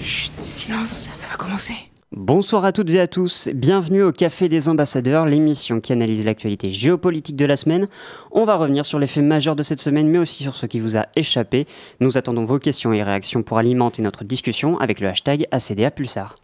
[0.00, 1.74] Chut, silence, ça va commencer.
[2.12, 6.70] Bonsoir à toutes et à tous, bienvenue au Café des Ambassadeurs, l'émission qui analyse l'actualité
[6.70, 7.88] géopolitique de la semaine.
[8.30, 10.80] On va revenir sur les faits majeurs de cette semaine, mais aussi sur ce qui
[10.80, 11.66] vous a échappé.
[12.00, 16.36] Nous attendons vos questions et réactions pour alimenter notre discussion avec le hashtag ACDA Pulsar.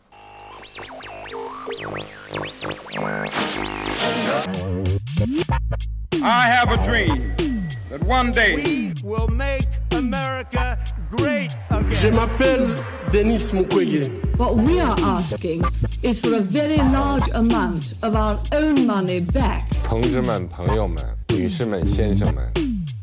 [6.22, 7.53] I have a dream
[7.90, 10.78] that one day we will make America
[11.10, 11.90] great again.
[11.92, 12.74] Je m'appelle
[13.12, 14.10] Denis Mukwege.
[14.36, 15.62] What we are asking
[16.02, 19.62] is for a very large amount of our own money back.
[19.84, 20.96] 同志们、朋友们、
[21.28, 22.52] 女士们、先生们，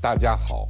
[0.01, 0.69] 大家好。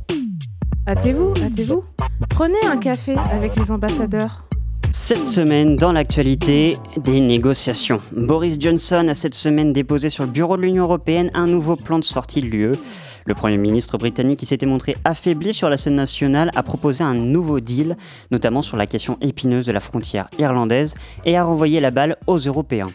[0.87, 1.83] Hâtez-vous, hâtez-vous.
[2.29, 4.45] Prenez un café avec les ambassadeurs.
[4.93, 7.99] Cette semaine, dans l'actualité, des négociations.
[8.11, 11.97] Boris Johnson a cette semaine déposé sur le bureau de l'Union européenne un nouveau plan
[11.97, 12.75] de sortie de l'UE.
[13.25, 17.13] Le Premier ministre britannique, qui s'était montré affaibli sur la scène nationale, a proposé un
[17.13, 17.95] nouveau deal,
[18.31, 22.37] notamment sur la question épineuse de la frontière irlandaise, et a renvoyé la balle aux
[22.37, 22.91] Européens.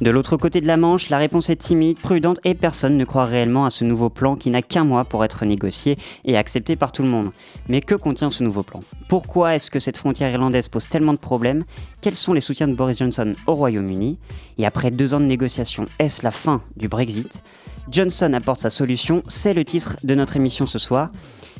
[0.00, 3.26] De l'autre côté de la Manche, la réponse est timide, prudente, et personne ne croit
[3.26, 6.90] réellement à ce nouveau plan qui n'a qu'un mois pour être négocié et accepté par
[6.90, 7.30] tout le monde.
[7.68, 8.80] Mais que contient ce nouveau plan?
[9.08, 11.64] Pourquoi est-ce que cette frontière irlandaise pose tellement de problèmes?
[12.00, 14.18] Quels sont les soutiens de Boris Johnson au Royaume-Uni?
[14.56, 17.42] Et après deux ans de négociations, est-ce la fin du Brexit?
[17.90, 21.10] Johnson apporte sa solution, c'est le titre de notre émission ce soir.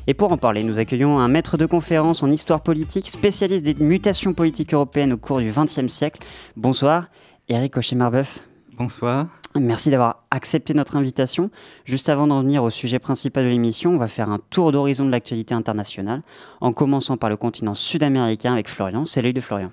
[0.07, 3.75] Et pour en parler, nous accueillons un maître de conférence en histoire politique, spécialiste des
[3.83, 6.21] mutations politiques européennes au cours du XXe siècle.
[6.55, 7.07] Bonsoir,
[7.49, 8.39] Eric Cochet-Marbeuf.
[8.77, 9.27] Bonsoir.
[9.59, 11.51] Merci d'avoir accepté notre invitation.
[11.85, 15.05] Juste avant d'en venir au sujet principal de l'émission, on va faire un tour d'horizon
[15.05, 16.21] de l'actualité internationale,
[16.61, 19.05] en commençant par le continent sud-américain avec Florian.
[19.05, 19.71] C'est l'œil de Florian.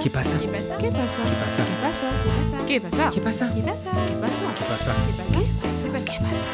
[0.00, 0.38] ¿Qué pasa?
[0.38, 0.78] ¿Qué pasa?
[0.78, 1.22] ¿Qué pasa?
[1.22, 1.64] ¿Qué pasa?
[1.66, 2.66] ¿Qué pasa?
[2.66, 3.10] ¿Qué pasa?
[3.10, 3.52] ¿Qué pasa?
[3.54, 3.94] ¿Qué pasa?
[3.94, 4.42] ¿Qué ¿Qué pasa?
[4.68, 4.94] pasa?
[6.04, 6.46] ¿Qué pasa?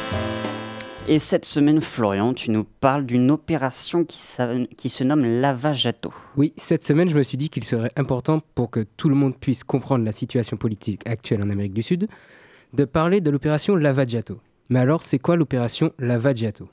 [1.07, 6.13] Et cette semaine, Florian, tu nous parles d'une opération qui, se nomme Lavajato.
[6.37, 9.35] Oui, cette semaine, je me suis dit qu'il serait important pour que tout le monde
[9.37, 12.07] puisse comprendre la situation politique actuelle en Amérique du Sud,
[12.73, 14.39] de parler de l'opération Lavajato.
[14.69, 16.69] Mais alors, c'est quoi l'opération Lavajato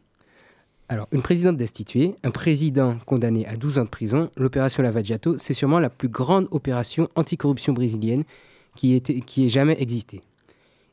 [0.89, 5.55] Alors, une présidente destituée, un président condamné à 12 ans de prison, l'opération Lavajato, c'est
[5.55, 8.23] sûrement la plus grande opération anticorruption brésilienne
[8.77, 10.21] qui, ait jamais existé.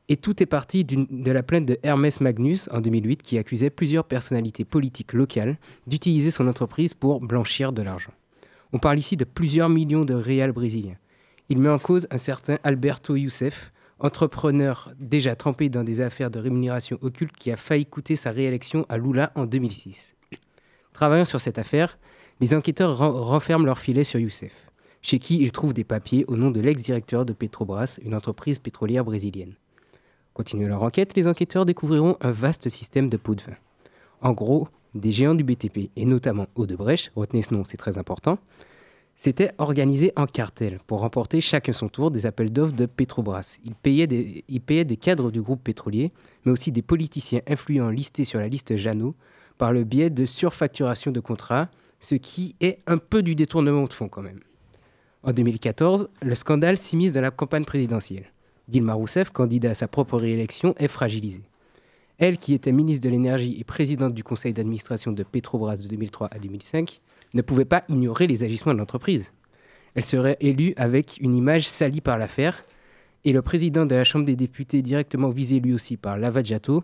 [0.09, 4.05] Et tout est parti de la plainte de Hermès Magnus en 2008 qui accusait plusieurs
[4.05, 8.13] personnalités politiques locales d'utiliser son entreprise pour blanchir de l'argent.
[8.73, 10.97] On parle ici de plusieurs millions de réals brésiliens.
[11.49, 13.71] Il met en cause un certain Alberto Youssef,
[14.03, 18.85] entrepreneur déjà trempé dans des affaires de rémunération occulte qui a failli coûter sa réélection
[18.89, 20.15] à Lula en 2006.
[20.91, 21.97] Travaillant sur cette affaire,
[22.41, 24.67] les enquêteurs ren- renferment leur filet sur Youssef,
[25.01, 29.05] chez qui ils trouvent des papiers au nom de l'ex-directeur de Petrobras, une entreprise pétrolière
[29.05, 29.55] brésilienne.
[30.33, 33.55] Continuant leur enquête, les enquêteurs découvriront un vaste système de pots de vin.
[34.21, 38.37] En gros, des géants du BTP, et notamment Odebrecht, retenez ce nom, c'est très important,
[39.15, 43.57] s'étaient organisés en cartel pour remporter chacun son tour des appels d'offres de Petrobras.
[43.63, 44.05] Ils payaient
[44.85, 46.11] des cadres du groupe pétrolier,
[46.45, 49.15] mais aussi des politiciens influents listés sur la liste Jeannot
[49.57, 51.69] par le biais de surfacturation de contrats,
[51.99, 54.39] ce qui est un peu du détournement de fonds quand même.
[55.21, 58.25] En 2014, le scandale s'immisce dans la campagne présidentielle.
[58.67, 61.43] Dilma Rousseff, candidat à sa propre réélection, est fragilisée.
[62.17, 66.27] Elle, qui était ministre de l'Énergie et présidente du conseil d'administration de Petrobras de 2003
[66.31, 67.01] à 2005,
[67.33, 69.31] ne pouvait pas ignorer les agissements de l'entreprise.
[69.95, 72.65] Elle serait élue avec une image salie par l'affaire,
[73.25, 76.83] et le président de la Chambre des députés, directement visé lui aussi par Lavajato,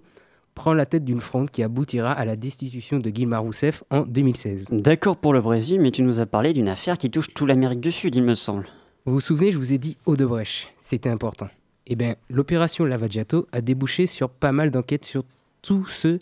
[0.56, 4.66] prend la tête d'une fronde qui aboutira à la destitution de Dilma Rousseff en 2016.
[4.72, 7.80] D'accord pour le Brésil, mais tu nous as parlé d'une affaire qui touche toute l'Amérique
[7.80, 8.68] du Sud, il me semble.
[9.06, 11.48] Vous vous souvenez, je vous ai dit Odebrecht, c'était important.
[11.88, 15.24] Eh bien, l'opération Lavajato a débouché sur pas mal d'enquêtes sur
[15.62, 16.20] tous ceux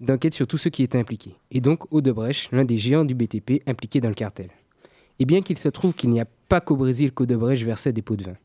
[0.00, 1.36] d'enquêtes sur tous ceux qui étaient impliqués.
[1.50, 4.50] Et donc Odebrecht, l'un des géants du BTP impliqué dans le cartel.
[5.18, 8.16] Et bien qu'il se trouve qu'il n'y a pas qu'au Brésil qu'Odebrecht versait des pots
[8.16, 8.36] de vin.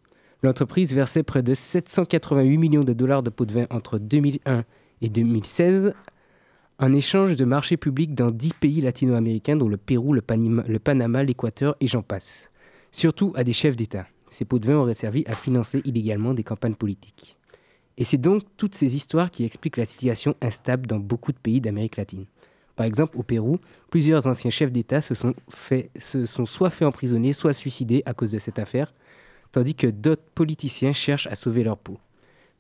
[0.44, 4.64] L'entreprise versait près de 788 millions de dollars de pots de vin entre 2001
[5.02, 5.94] et 2016
[6.80, 11.76] en échange de marchés publics dans 10 pays latino-américains dont le Pérou, le Panama, l'Équateur
[11.80, 12.50] et j'en passe.
[12.92, 14.08] Surtout à des chefs d'État.
[14.32, 17.38] Ces pots de vin auraient servi à financer illégalement des campagnes politiques.
[18.02, 21.62] Et c'est donc toutes ces histoires qui expliquent la situation instable dans beaucoup de pays
[21.62, 22.26] d'Amérique latine.
[22.76, 23.60] Par exemple, au Pérou,
[23.92, 28.16] plusieurs anciens chefs d'État se sont, fait, se sont soit fait emprisonner, soit suicidés à
[28.16, 28.92] cause de cette affaire,
[29.52, 32.00] tandis que d'autres politiciens cherchent à sauver leur peau.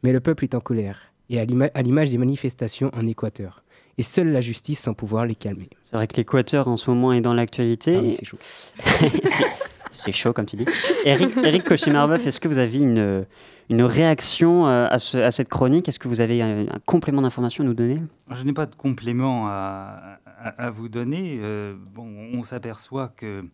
[0.04, 3.64] Mais le peuple est en colère, et à l'ima- à l'image des manifestations en Équateur.
[3.98, 5.72] Et seule la justice sans pouvoir les calmer.
[5.86, 7.96] C'est vrai que l'Équateur en ce moment est dans l'actualité.
[7.98, 8.38] Ah c'est chaud.
[9.92, 10.66] c'est, chaud, comme tu dis.
[11.04, 13.26] Eric, Eric est-ce que vous avez une,
[13.72, 17.64] une réaction euh, à, ce- à cette chronique Est-ce que vous avez un, complément d'information
[17.64, 18.02] à nous donner?
[18.30, 20.20] Je n'ai pas de complément à,
[20.74, 21.40] vous donner.
[21.42, 23.46] Euh, bon, on s'aperçoit que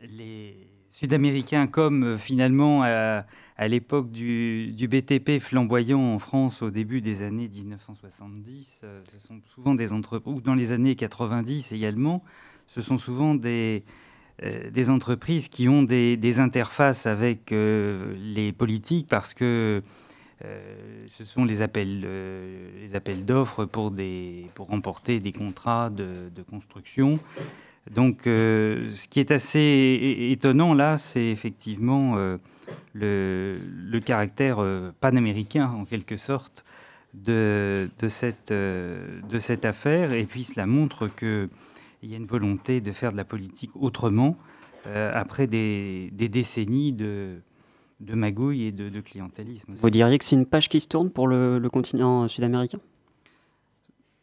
[0.00, 0.56] les
[0.90, 3.24] Sud-Américains, comme euh, finalement à,
[3.68, 9.92] l'époque du, BTP flamboyant en France au début des années 1970, ce sont souvent des
[9.92, 12.22] entreprises, ou dans les années 90 également,
[12.66, 13.84] ce sont souvent des,
[14.72, 19.82] des entreprises qui ont des, interfaces avec les politiques parce que
[20.44, 23.92] euh, ce sont les appels, euh, les appels d'offres pour,
[24.58, 27.18] remporter des contrats de, construction.
[27.90, 32.16] Donc, euh, ce qui est assez étonnant là, c'est effectivement
[32.94, 33.58] le,
[34.04, 34.58] caractère
[35.00, 36.64] panaméricain, en quelque sorte,
[37.14, 38.50] de, cette,
[39.64, 40.12] affaire.
[40.12, 41.08] Et puis, cela montre
[42.02, 44.36] qu'il y a une volonté de faire de la politique autrement,
[44.84, 47.40] après des, des décennies de,
[48.02, 49.74] de magouille et de, clientélisme.
[49.74, 52.80] Vous diriez que c'est une page qui se tourne pour le, continent sud-américain?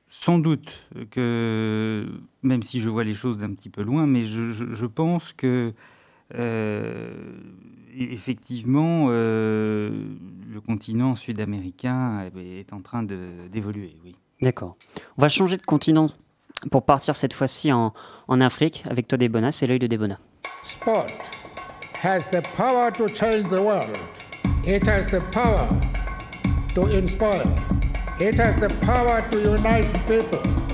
[0.08, 2.08] Sans doute que,
[2.44, 5.74] même si je vois les choses d'un petit peu loin, mais je, pense que
[6.36, 7.12] euh,
[7.98, 9.92] effectivement, euh,
[10.52, 13.96] le continent sud-américain est en train d'évoluer.
[14.04, 14.16] Oui.
[14.42, 14.78] D'accord.
[15.18, 16.10] On va changer de continent
[16.72, 17.94] pour partir cette fois-ci en,
[18.42, 19.52] Afrique avec toi, Debona.
[19.52, 20.18] C'est l'œil de Debona.
[20.64, 21.08] Sport.
[22.00, 24.00] has the power to change the world.
[24.66, 25.68] It has the power
[26.76, 27.44] to inspire.
[28.22, 30.69] It has the power to unite people.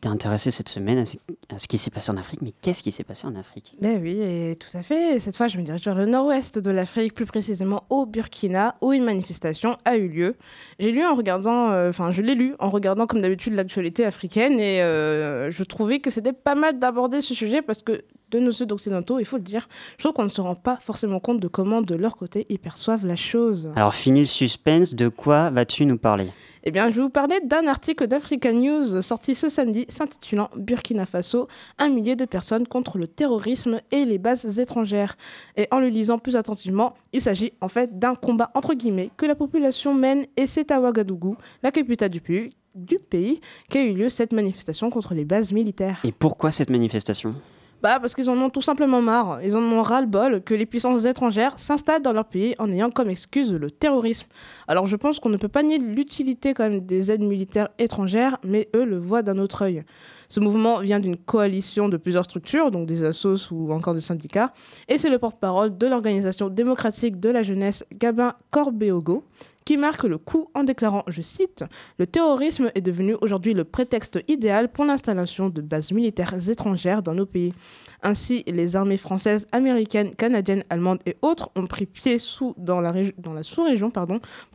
[0.00, 1.04] T'es intéressé cette semaine
[1.50, 3.76] à ce qui s'est passé en Afrique, mais qu'est-ce qui s'est passé en Afrique?
[3.82, 5.18] Ben oui, et tout à fait.
[5.18, 8.94] Cette fois, je me dirige vers le nord-ouest de l'Afrique, plus précisément au Burkina, où
[8.94, 10.36] une manifestation a eu lieu.
[10.78, 14.58] J'ai lu en regardant, euh, enfin, je l'ai lu en regardant comme d'habitude l'actualité africaine,
[14.58, 18.52] et euh, je trouvais que c'était pas mal d'aborder ce sujet parce que de nos
[18.52, 21.40] sud occidentaux, il faut le dire, je trouve qu'on ne se rend pas forcément compte
[21.40, 23.70] de comment de leur côté ils perçoivent la chose.
[23.76, 26.28] Alors fini le suspense, de quoi vas-tu nous parler?
[26.62, 31.06] Eh bien, je vais vous parler d'un article d'Africa News sorti ce samedi s'intitulant Burkina
[31.06, 31.48] Faso,
[31.78, 35.16] un millier de personnes contre le terrorisme et les bases étrangères.
[35.56, 39.24] Et en le lisant plus attentivement, il s'agit en fait d'un combat entre guillemets que
[39.24, 43.40] la population mène et c'est à Ouagadougou, la capitale du pays, du pays,
[43.70, 46.00] qu'a eu lieu cette manifestation contre les bases militaires.
[46.04, 47.34] Et pourquoi cette manifestation?
[47.82, 49.42] Bah, parce qu'ils en ont tout simplement marre.
[49.42, 53.08] Ils en ont ras-le-bol que les puissances étrangères s'installent dans leur pays en ayant comme
[53.10, 54.28] excuse le terrorisme.
[54.68, 58.38] Alors je pense qu'on ne peut pas nier l'utilité quand même des aides militaires étrangères,
[58.44, 59.82] mais eux le voient d'un autre œil.
[60.28, 64.52] Ce mouvement vient d'une coalition de plusieurs structures, donc des assos ou encore des syndicats,
[64.88, 69.24] et c'est le porte-parole de l'organisation démocratique de la jeunesse Gabin Corbeogo
[69.76, 71.64] marque le coup en déclarant, je cite,
[71.98, 77.14] Le terrorisme est devenu aujourd'hui le prétexte idéal pour l'installation de bases militaires étrangères dans
[77.14, 77.54] nos pays.
[78.02, 82.92] Ainsi, les armées françaises, américaines, canadiennes, allemandes et autres ont pris pied sous dans la,
[83.42, 83.90] sous-région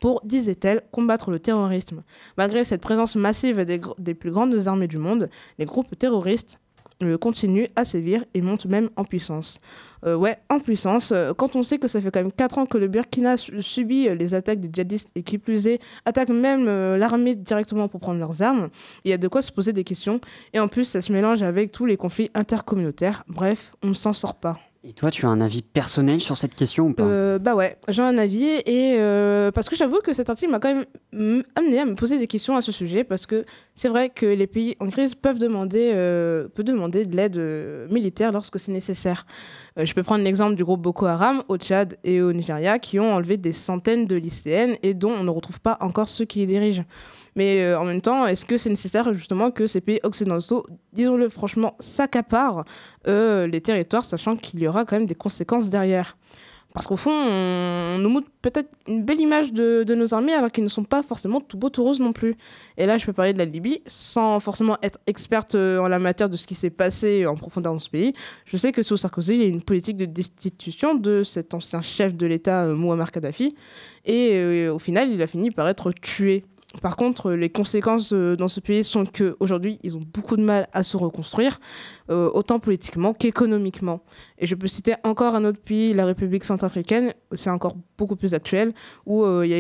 [0.02, 2.04] pour, disait-elle, combattre le terrorisme.
[2.38, 5.30] Malgré cette présence massive des, des plus grandes armées du monde,
[5.60, 6.60] les groupes terroristes
[7.04, 9.60] euh, continuent à sévir et montent même en puissance.
[10.06, 11.12] Euh, ouais, en puissance.
[11.12, 14.08] Euh, quand on sait que ça fait quand même 4 ans que le Burkina subit
[14.16, 16.66] les attaques des djihadistes et qui plus est, attaque même
[16.98, 18.70] l'armée directement pour prendre leurs armes,
[19.04, 20.22] il y a de quoi se poser des questions.
[20.54, 23.24] Et en plus, ça se mélange avec tous les conflits intercommunautaires.
[23.28, 24.58] Bref, on ne s'en sort pas.
[24.88, 27.76] Et toi, tu as un avis personnel sur cette question ou pas euh, Bah ouais,
[27.88, 31.80] j'ai un avis et euh, parce que j'avoue que cet article m'a quand même amené
[31.80, 34.76] à me poser des questions à ce sujet parce que c'est vrai que les pays
[34.80, 39.26] en crise peuvent demander, euh, peuvent demander de l'aide euh, militaire lorsque c'est nécessaire.
[39.76, 43.12] je peux prendre l'exemple du groupe Boko Haram au Tchad et au Nigeria qui ont
[43.12, 46.46] enlevé des centaines de lycéennes et dont on ne retrouve pas encore ceux qui les
[46.46, 46.84] dirigent.
[47.36, 51.28] Mais euh, en même temps, est-ce que c'est nécessaire justement que ces pays occidentaux, disons-le
[51.30, 52.64] franchement, s'accaparent
[53.08, 56.18] euh, les territoires, sachant qu'il y aura quand même des conséquences derrière?
[56.74, 60.64] Parce qu'au fond, on, nous montre peut-être une belle image de, nos armées alors qu'ils
[60.66, 62.36] ne sont pas forcément tout beau, tout rose non plus.
[62.78, 66.00] Et là, je peux parler de la Libye sans forcément être experte euh, en la
[66.00, 68.12] matière de ce qui s'est passé en profondeur dans ce pays.
[68.44, 71.82] Je sais que sous Sarkozy, il y a une politique de destitution de cet ancien
[71.82, 73.56] chef de l'État, Muammar Kadhafi.
[74.04, 76.44] Et au final, il a fini par être tué.
[76.82, 80.68] Par contre, les conséquences euh, dans ce pays sont qu'aujourd'hui, ils ont beaucoup de mal
[80.74, 81.60] à se reconstruire,
[82.10, 84.02] euh, autant politiquement qu'économiquement.
[84.38, 88.34] Et je peux citer encore un autre pays, la République centrafricaine, c'est encore beaucoup plus
[88.34, 88.74] actuel,
[89.06, 89.54] où euh, il y,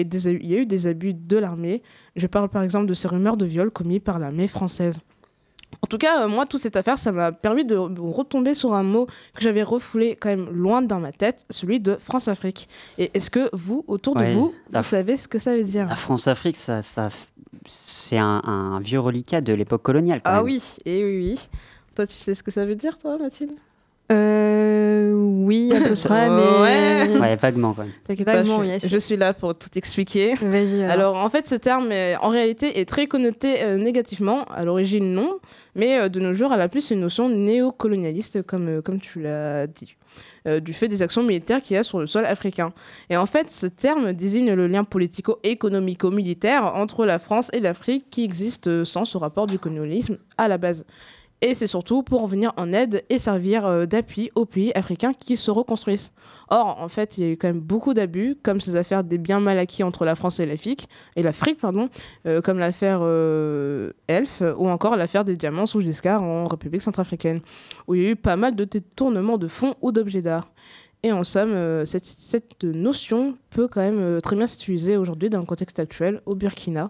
[0.55, 1.81] a eu des abus de l'armée.
[2.15, 4.99] Je parle par exemple de ces rumeurs de viol commis par l'armée française.
[5.81, 8.83] En tout cas, euh, moi, toute cette affaire, ça m'a permis de retomber sur un
[8.83, 12.69] mot que j'avais refoulé quand même loin dans ma tête, celui de France-Afrique.
[12.97, 15.87] Et est-ce que vous, autour de vous, vous savez ce que ça veut dire?
[15.87, 17.09] La France-Afrique, ça, ça,
[17.67, 20.21] c'est un, vieux reliquat de l'époque coloniale.
[20.23, 21.49] ah oui, et oui, oui.
[21.95, 23.53] Toi, tu sais ce que ça veut dire, toi, Mathilde?
[24.11, 26.61] Euh, oui, à peu près, mais...
[26.61, 27.19] Ouais.
[27.19, 27.91] Ouais, vaguement quand même.
[28.07, 28.89] T'inquiète pas, Vaguement, je, yes.
[28.89, 30.33] je suis là pour tout expliquer.
[30.35, 30.83] Vas-y.
[30.83, 30.91] alors.
[31.15, 35.13] Alors en fait ce terme est- en réalité est très connoté euh, négativement, à l'origine
[35.13, 35.37] non,
[35.75, 39.21] mais euh, de nos jours elle a plus une notion néocolonialiste comme, euh, comme tu
[39.21, 39.95] l'as dit,
[40.47, 42.73] euh, du fait des actions militaires qu'il y a sur le sol africain.
[43.09, 48.23] Et en fait ce terme désigne le lien politico-économico-militaire entre la France et l'Afrique qui
[48.23, 50.85] existe sans ce rapport du colonialisme à la base.
[51.47, 55.37] Et c'est surtout pour venir en aide et servir euh, d'appui aux pays africains qui
[55.37, 56.11] se reconstruisent.
[56.49, 59.19] Or, en fait, il y a eu quand même beaucoup d'abus, comme ces affaires des
[59.19, 61.89] biens mal acquis entre la France et l'Afrique, et l'Afrique, pardon,
[62.25, 67.41] euh, comme l'affaire euh, Elf, ou encore l'affaire des diamants sous Giscard en République centrafricaine,
[67.87, 70.51] où il y a eu pas mal de détournements de fonds ou d'objets d'art.
[71.03, 75.45] Et en somme, cette, cette notion peut quand même très bien s'utiliser aujourd'hui dans le
[75.45, 76.89] contexte actuel au Burkina.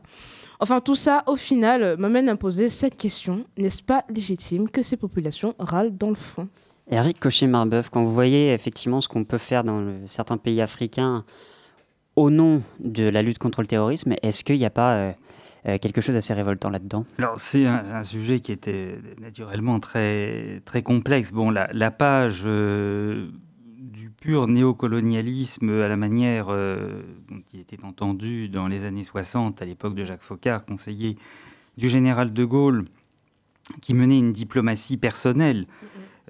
[0.59, 3.45] Enfin, tout ça, au final, euh, m'amène à poser cette question.
[3.57, 6.47] N'est-ce pas légitime que ces populations râlent dans le fond?
[6.89, 11.25] Eric Cochet-Marbeuf, quand vous voyez effectivement ce qu'on peut faire dans le- certains pays africains
[12.15, 15.12] au nom de la lutte contre le terrorisme, est-ce qu'il n'y a pas euh,
[15.67, 17.03] euh, quelque chose d'assez révoltant là-dedans?
[17.17, 21.31] Alors, c'est un, un sujet qui était naturellement très, très complexe.
[21.31, 23.29] Bon, la, la page euh,
[23.91, 29.61] du pur néocolonialisme à la manière euh, dont il était entendu dans les années 60,
[29.61, 31.17] à l'époque de Jacques Foccart, conseiller
[31.77, 32.85] du général de Gaulle,
[33.81, 35.65] qui menait une diplomatie personnelle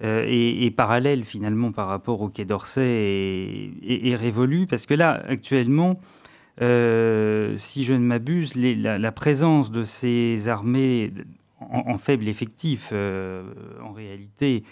[0.04, 4.86] euh, et, et parallèle finalement par rapport au Quai d'Orsay est, est- est révolu parce
[4.86, 6.00] que là, actuellement,
[6.62, 11.12] euh, si je ne m'abuse, la, la présence de ces armées
[11.60, 13.44] en, en faible effectif, euh,
[13.84, 14.64] en réalité,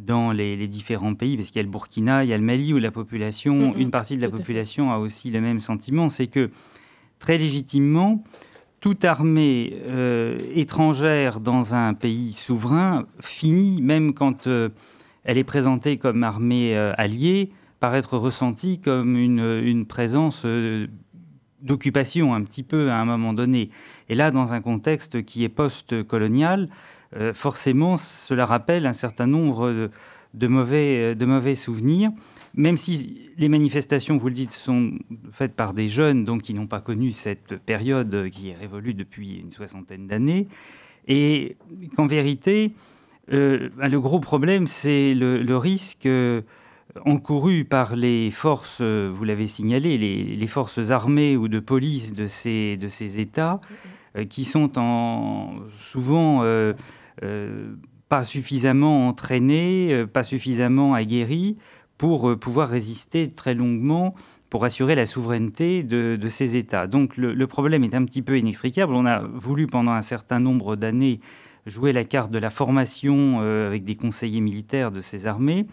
[0.00, 2.44] dans les, les différents pays, parce qu'il y a le Burkina, il y a le
[2.44, 6.26] Mali, où la population, une partie de la population a aussi le même sentiment, c'est
[6.26, 6.50] que
[7.18, 8.22] très légitimement,
[8.80, 14.68] toute armée euh, étrangère dans un pays souverain finit, même quand euh,
[15.24, 17.50] elle est présentée comme armée euh, alliée,
[17.80, 20.46] par être ressentie comme une, une présence
[21.60, 23.70] d'occupation un petit peu à un moment donné.
[24.08, 26.70] Et là, dans un contexte qui est post-colonial,
[27.16, 29.90] euh, forcément, cela rappelle un certain nombre
[30.34, 32.10] de, mauvais, de mauvais souvenirs.
[32.54, 34.92] Même si les manifestations, vous le dites, sont
[35.30, 39.36] faites par des jeunes, donc qui n'ont pas connu cette période qui est révolue depuis
[39.36, 40.48] une soixantaine d'années,
[41.06, 41.56] et
[41.96, 42.72] qu'en vérité,
[43.32, 46.42] euh, le gros problème, c'est le, risque euh,
[47.04, 52.26] encouru par les forces, vous l'avez signalé, les, les forces armées ou de police de
[52.26, 53.60] ces, de ces États,
[54.30, 56.42] qui sont en, souvent
[58.08, 61.56] pas suffisamment entraînés, euh, pas suffisamment aguerris
[61.98, 64.14] pour euh, pouvoir résister très longuement
[64.48, 66.86] pour assurer la souveraineté de, ces États.
[66.86, 68.94] Donc le, problème est un petit peu inextricable.
[68.94, 71.18] On a voulu pendant un certain nombre d'années
[71.66, 75.66] jouer la carte de la formation euh, avec des conseillers militaires de ces armées.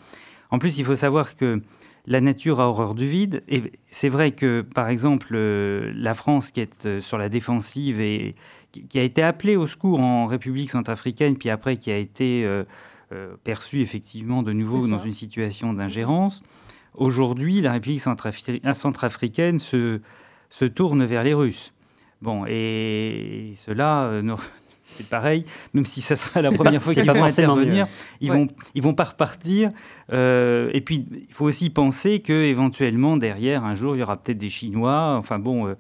[0.50, 1.62] En plus, il faut savoir que
[2.06, 3.44] la nature a horreur du vide.
[3.48, 8.00] Et c'est vrai que, par exemple, euh, la France qui est euh, sur la défensive
[8.02, 8.36] et
[8.82, 12.64] qui, a été appelée au secours en République centrafricaine, puis après qui a été euh,
[13.12, 16.42] euh, perçue effectivement de nouveau dans une situation d'ingérence.
[16.96, 20.02] Aujourd'hui, la République centrafri- centrafricaine se,
[20.50, 21.74] se tourne vers les Russes.
[22.22, 24.36] Bon, et cela, euh,
[24.98, 27.92] c'est pareil, même si ça sera la première pas- fois qu'ils vont intervenir, mieux.
[28.22, 28.38] ils Ouais.
[28.38, 29.72] vont ils vont pas repartir.
[30.12, 34.18] Euh, et puis, il faut aussi penser que éventuellement derrière, un jour, il y aura
[34.18, 35.16] peut-être des Chinois.
[35.18, 35.76] Enfin bon, euh,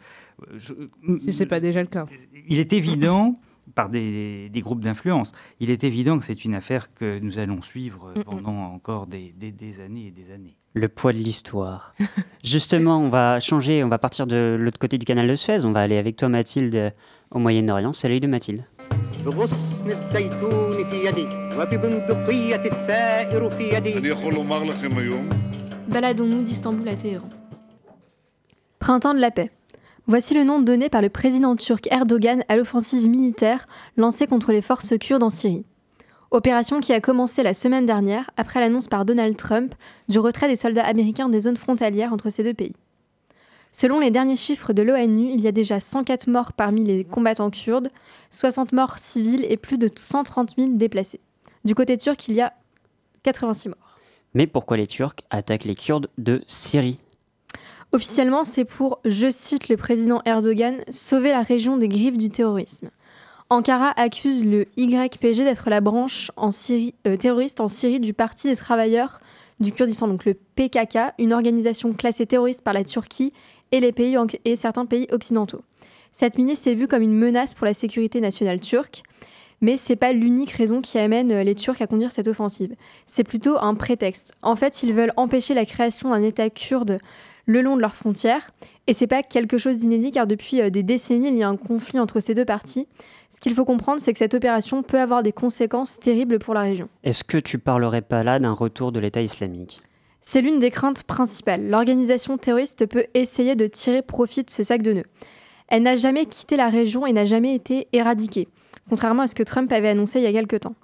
[0.57, 0.73] je-
[1.17, 2.05] Si c'est pas déjà le cas.
[2.47, 3.39] il est évident,
[3.75, 7.61] par des, des groupes d'influence, il est évident que c'est une affaire que nous allons
[7.61, 8.23] suivre Mm, mm.
[8.25, 10.57] pendant encore des, des- des années et des années.
[10.75, 11.93] Le poids de l'histoire.
[12.43, 15.63] Justement, on va changer, on va partir de l'autre côté du canal de Suez.
[15.65, 16.93] On va aller avec toi, Mathilde,
[17.31, 17.93] au Moyen-Orient.
[17.93, 18.65] C'est l'œil de Mathilde.
[25.87, 27.29] Baladons-nous d'Istanbul à Téhéran.
[28.79, 29.49] Printemps de la paix.
[30.07, 33.65] Voici le nom donné par le président turc Erdogan à l'offensive militaire
[33.95, 35.63] lancée contre les forces kurdes en Syrie.
[36.31, 39.73] Opération qui a commencé la semaine dernière après l'annonce par Donald Trump
[40.09, 42.75] du retrait des soldats américains des zones frontalières entre ces deux pays.
[43.75, 47.49] Selon les derniers chiffres de l'ONU, il y a déjà 104 morts parmi les combattants
[47.49, 47.89] kurdes,
[48.29, 51.19] 60 morts civils et plus de 130 000 déplacés.
[51.65, 52.53] Du côté turc, il y a
[53.23, 53.97] 86 morts.
[54.35, 56.99] Mais pourquoi les Turcs attaquent les Kurdes de Syrie?
[57.91, 62.91] Officiellement, c'est pour, je cite le président Erdogan, sauver la région des griffes du terrorisme.
[63.49, 68.47] Ankara accuse le YPG d'être la branche en Syrie, euh, terroriste en Syrie du Parti
[68.47, 69.19] des travailleurs
[69.59, 73.33] du Kurdistan, donc le PKK, une organisation classée terroriste par la Turquie
[73.73, 75.61] et, certains pays occidentaux.
[76.11, 79.03] Cette milice est vue comme une menace pour la sécurité nationale turque,
[79.61, 82.75] Mais c'est pas l'unique raison qui amène euh, les Turcs à conduire cette offensive.
[83.05, 84.33] C'est plutôt un prétexte.
[84.41, 86.99] En fait, ils veulent empêcher la création d'un État kurde
[87.45, 88.51] le long de leurs frontières.
[88.87, 91.55] Et c'est pas quelque chose d'inédit car depuis euh, des décennies, il y a un
[91.55, 92.87] conflit entre ces deux parties.
[93.29, 96.61] Ce qu'il faut comprendre, c'est que cette opération peut avoir des conséquences terribles pour la
[96.61, 96.89] région.
[97.03, 99.79] Est-ce que tu parlerais pas là d'un retour de l'État islamique?
[100.25, 101.69] C'est l'une des craintes principales.
[101.69, 105.05] L'organisation terroriste peut essayer de tirer profit de ce sac de nœuds.
[105.67, 108.47] Elle n'a jamais quitté la région et n'a jamais été éradiquée,
[108.89, 110.75] contrairement à ce que Trump avait annoncé il y a quelque temps.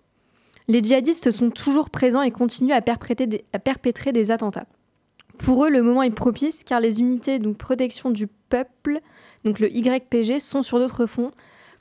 [0.68, 4.66] Les djihadistes sont toujours présents et continuent à perpétrer des, attentats.
[5.38, 9.00] Pour eux, le moment est propice car les unités de protection du peuple,
[9.46, 11.32] donc le YPG, sont sur d'autres fonds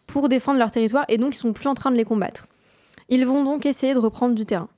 [0.06, 2.46] pour défendre leur territoire et donc ils sont plus en train de les combattre.
[3.08, 4.68] Ils vont donc essayer de reprendre du terrain.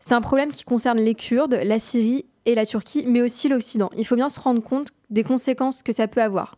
[0.00, 3.90] C'est un problème qui concerne les Kurdes, la Syrie et la Turquie, mais aussi l'Occident.
[3.96, 6.56] Il faut bien se rendre compte des conséquences que ça peut avoir.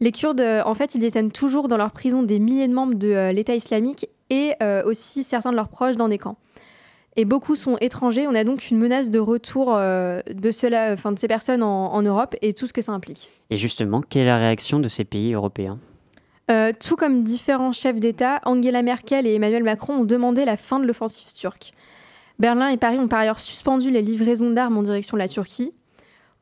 [0.00, 2.94] Les Kurdes, euh, en fait, ils détiennent toujours dans leur prison des milliers de membres
[2.94, 6.36] de euh, l'État islamique et euh, aussi certains de leurs proches dans des camps.
[7.16, 8.26] Et beaucoup sont étrangers.
[8.28, 11.94] On a donc une menace de retour euh, de, cela, enfin, de ces personnes en,
[11.94, 13.30] en Europe et tout ce que ça implique.
[13.48, 15.78] Et justement, quelle est la réaction de ces pays européens?
[16.50, 20.78] Euh, tout comme différents chefs d'État, Angela Merkel et Emmanuel Macron ont demandé la fin
[20.78, 21.72] de l'offensive turque.
[22.38, 25.72] Berlin et Paris ont par ailleurs suspendu les livraisons d'armes en direction de la Turquie.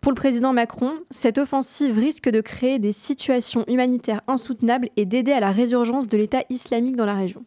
[0.01, 5.33] Pour le président Macron, cette offensive risque de créer des situations humanitaires insoutenables et d'aider
[5.33, 7.45] à la résurgence de l'État islamique dans la région.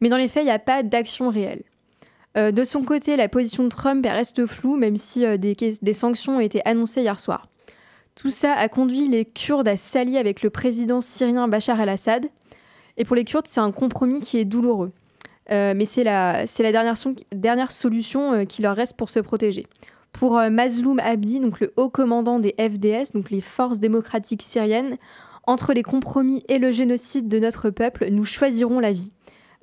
[0.00, 1.62] Mais dans les faits, il n'y a pas d'action réelle.
[2.36, 5.92] Euh, de son côté, la position de Trump reste floue, même si euh, des, des
[5.94, 7.48] sanctions ont été annoncées hier soir.
[8.14, 12.26] Tout ça a conduit les Kurdes à s'allier avec le président syrien Bachar el-Assad.
[12.98, 14.92] Et pour les Kurdes, c'est un compromis qui est douloureux.
[15.50, 19.66] Euh, mais c'est la, dernière, solution euh, qui leur reste pour se protéger.
[20.12, 24.96] Pour euh, Mazloum Abdi, donc le haut commandant des FDS, donc les forces démocratiques syriennes,
[25.46, 29.12] entre les compromis et le génocide de notre peuple, nous choisirons la vie.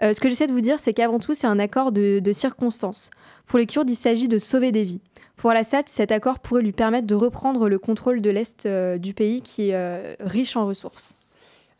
[0.02, 2.34] Euh, ce que j'essaie de vous dire, c'est qu'avant tout, c'est un accord de, de
[2.34, 3.10] circonstances.
[3.46, 5.02] Pour les Kurdes, il s'agit de sauver des vies.
[5.36, 9.42] Pour Al-Assad, cet accord pourrait lui permettre de reprendre le contrôle de l'Est du pays
[9.42, 11.16] qui est riche en ressources.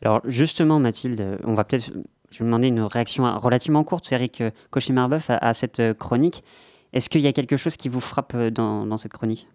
[0.02, 1.90] Alors justement, Mathilde, on va peut-être,
[2.34, 6.42] je vais demander une réaction relativement courte, Eric Cauchy-Marbeuf, à, à cette euh, chronique.
[6.92, 9.46] Est-ce qu'il y a quelque chose qui vous frappe euh, dans, cette chronique?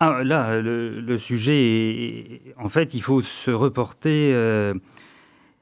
[0.00, 4.74] Ah, là, le, sujet, en fait, il faut se reporter euh,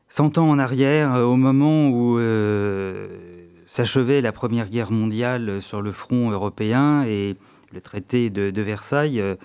[0.08, 3.06] 100 ans en arrière, euh, au moment où euh,
[3.66, 7.36] s'achevait la Première Guerre mondiale sur le front européen et
[7.72, 9.20] le traité de, Versailles.
[9.20, 9.36] Euh,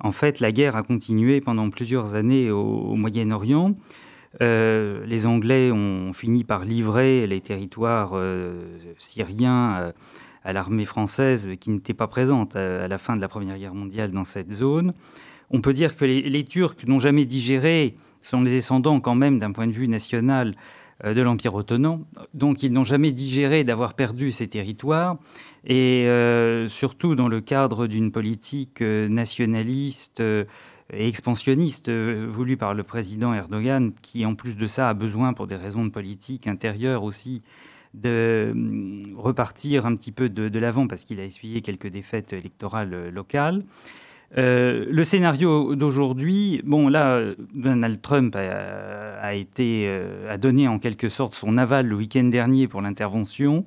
[0.00, 3.74] en fait, la guerre a continué pendant plusieurs années au Moyen-Orient.
[4.42, 8.62] Euh, les Anglais ont fini par livrer les territoires euh,
[8.98, 9.92] syriens euh,
[10.44, 14.12] à l'armée française qui n'était pas présente à, la fin de la Première Guerre mondiale
[14.12, 14.92] dans cette zone.
[15.50, 19.52] On peut dire que les, Turcs n'ont jamais digéré, sont les descendants quand même d'un
[19.52, 20.54] point de vue national
[21.04, 25.16] de l'Empire ottoman, donc ils n'ont jamais digéré d'avoir perdu ces territoires,
[25.64, 26.06] et
[26.66, 30.22] surtout dans le cadre d'une politique nationaliste
[30.92, 35.46] expansionniste euh, voulue par le président Erdogan, qui en plus de ça a besoin pour
[35.46, 37.42] des raisons de politique intérieure aussi
[37.94, 42.32] de hum, repartir un petit peu de, de l'avant parce qu'il a essuyé quelques défaites
[42.32, 43.64] électorales euh, locales.
[44.36, 50.68] Euh, le scénario d'aujourd'hui, bon là, euh, Donald Trump a, a été, euh, a donné
[50.68, 53.64] en quelque sorte son aval le week-end dernier pour l'intervention.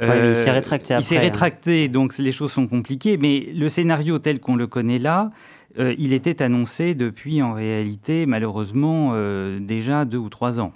[0.00, 1.30] Il s'est rétracté Il s'est après, hein.
[1.30, 3.18] rétracté, donc les choses sont compliquées.
[3.18, 5.30] Mais le scénario tel qu'on le connaît là,
[5.78, 10.72] euh, il était annoncé depuis en réalité, malheureusement, euh, déjà deux ou trois ans.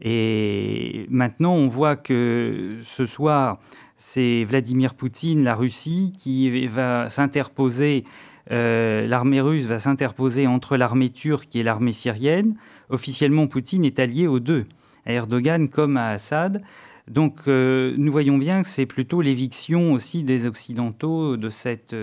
[0.00, 3.58] Et maintenant, on voit que ce soir,
[3.96, 8.04] c'est Vladimir Poutine, la Russie, qui va s'interposer.
[8.50, 12.56] euh, l'armée russe va s'interposer entre l'armée turque et l'armée syrienne.
[12.88, 14.66] Officiellement, Poutine est allié aux deux,
[15.06, 16.62] à Erdogan comme à Assad.
[17.06, 21.94] Donc, nous voyons bien que c'est plutôt l'éviction aussi des Occidentaux de cette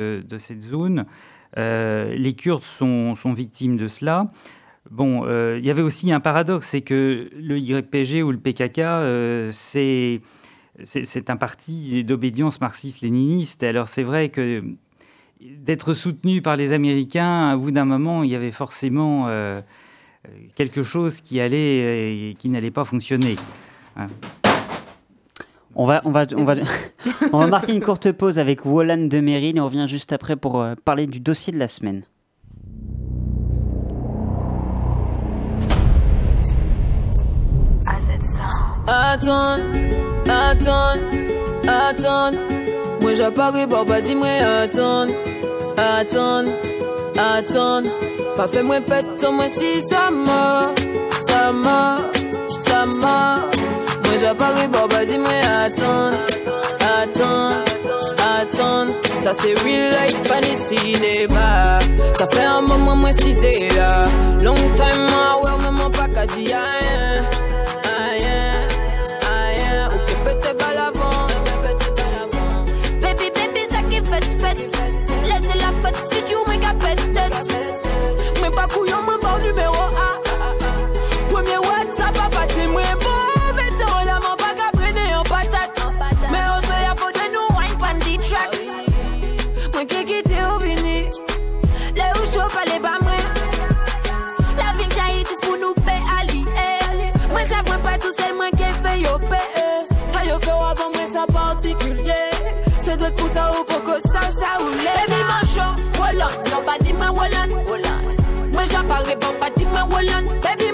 [0.60, 1.06] zone.
[1.58, 4.32] Euh, les Kurdes sont, victimes de cela.
[4.90, 8.80] Bon, euh, il y avait aussi un paradoxe, c'est que le YPG ou le PKK,
[8.80, 10.22] euh, c'est
[11.30, 13.64] un parti d'obédience marxiste-léniniste.
[13.64, 14.64] Alors c'est vrai que
[15.42, 19.28] d'être soutenu par les Américains, à bout d'un moment, il y avait forcément
[20.56, 23.36] quelque chose qui allait, euh, qui n'allait pas fonctionner.
[23.96, 24.08] Hein.
[25.80, 26.56] On va, on, va, on, va,
[27.34, 30.36] on va marquer une courte pause avec Wallan de Mérine et on revient juste après
[30.36, 32.02] pour euh, parler du dossier de la semaine.
[38.88, 39.58] Attends,
[40.28, 40.98] attends,
[41.68, 42.32] attends.
[43.00, 44.30] Moi j'apparais, papa dis moi
[44.64, 45.08] attends,
[45.78, 46.46] attends,
[47.16, 47.84] attends.
[48.36, 50.74] Pas fait moi pète, moi si ça m'a,
[51.20, 52.00] ça m'a,
[52.62, 53.57] ça m'a.
[54.18, 55.30] Moi Moi j'apparais, papa, dis-moi
[55.64, 56.14] attends,
[56.82, 57.52] attends,
[58.40, 58.88] attends.
[59.22, 61.78] Ça c'est real life, pas des cinéma.
[62.18, 64.06] Ça fait un moment, moi si c'est là.
[64.42, 67.26] Long time, moi, ouais, maman, pas qu'à dire rien,
[68.18, 68.68] rien,
[69.22, 69.90] rien.
[69.94, 71.28] Ok, peut-être pas l'avant.
[73.00, 74.68] Baby, baby, ça qui fait, fait.
[75.26, 76.36] Laissez la fête, si tu
[101.68, 102.14] particulier.
[102.82, 103.64] C'est d'autres pour ça ou
[106.52, 108.52] non pas dis moi Wallan, Wallan.
[108.52, 110.28] Moi j'apparais bon, pas dis moi Wallan.
[110.42, 110.72] Baby,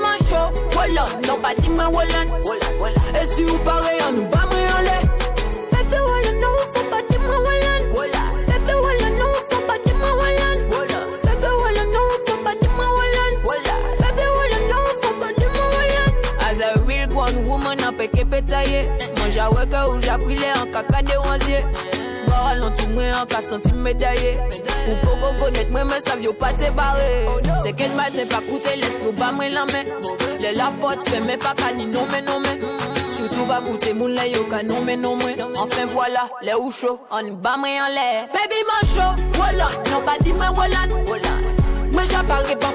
[1.28, 3.22] non pas dis moi Wallan, Wallan, Wallan.
[3.22, 4.53] Et si vous parlez, on nous bat,
[18.34, 18.84] on peut que pétailler.
[19.18, 21.12] Moi j'avoue que où j'ai pris les en caca de.
[21.12, 22.86] Ou te
[29.50, 29.84] la main.
[30.40, 32.60] Les la porte fait mais pas qu'à ni non mais non mais.
[33.16, 34.46] Surtout pas goûter mon lait, yo
[34.82, 35.36] mais non mais.
[35.56, 38.28] Enfin voilà, les ou chaud, on bat moi en l'air.
[38.34, 40.14] Baby, mon show, voilà, non pas,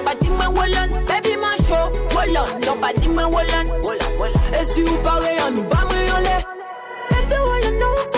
[0.04, 0.86] pas dis moi voilà.
[1.06, 1.37] Baby,
[1.68, 4.34] mon show, voilà, non pas dis moi voilà, voilà, voilà.
[4.60, 6.42] Et si vous parlez, on nous bat moi en l'air.
[7.10, 8.17] Baby, Wallan, non, faut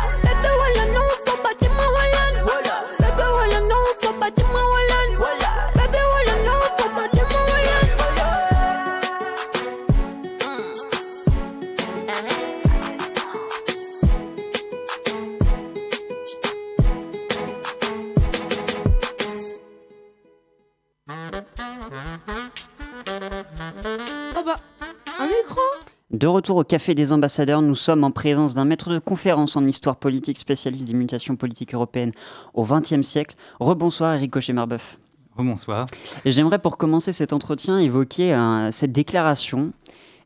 [26.21, 29.65] De retour au Café des Ambassadeurs, nous sommes en présence d'un maître de conférence en
[29.65, 32.11] histoire politique, spécialiste des mutations politiques européennes
[32.53, 33.35] au XXe siècle.
[33.59, 34.99] Rebonsoir Eric Cochet-Marbeuf.
[35.35, 35.87] Bonsoir.
[36.23, 39.73] Et J'aimerais pour commencer cet entretien évoquer euh, cette déclaration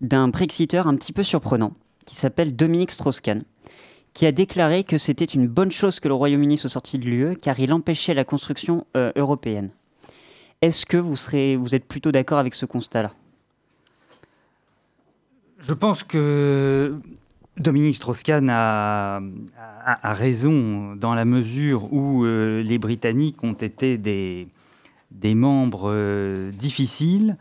[0.02, 1.72] d'un Brexiteur un petit peu surprenant
[2.06, 3.44] qui s'appelle Dominique Strauss-Kahn
[4.14, 7.38] qui a déclaré que c'était une bonne chose que le Royaume-Uni soit sorti de l'UE
[7.38, 9.70] car il empêchait la construction euh, européenne.
[10.62, 13.14] Est-ce que vous, serez, vous êtes plutôt d'accord avec ce constat-là?
[15.60, 17.00] Je pense que
[17.58, 19.22] Dominique Strauss-Kahn a,
[20.04, 24.48] raison dans la mesure où euh, les Britanniques ont été des,
[25.36, 27.38] membres euh, difficiles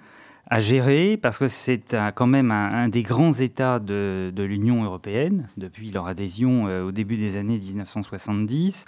[0.49, 5.49] à gérer parce que c'est quand même un, des grands États de, de l'Union européenne
[5.57, 8.85] depuis leur adhésion euh, au début des années 1970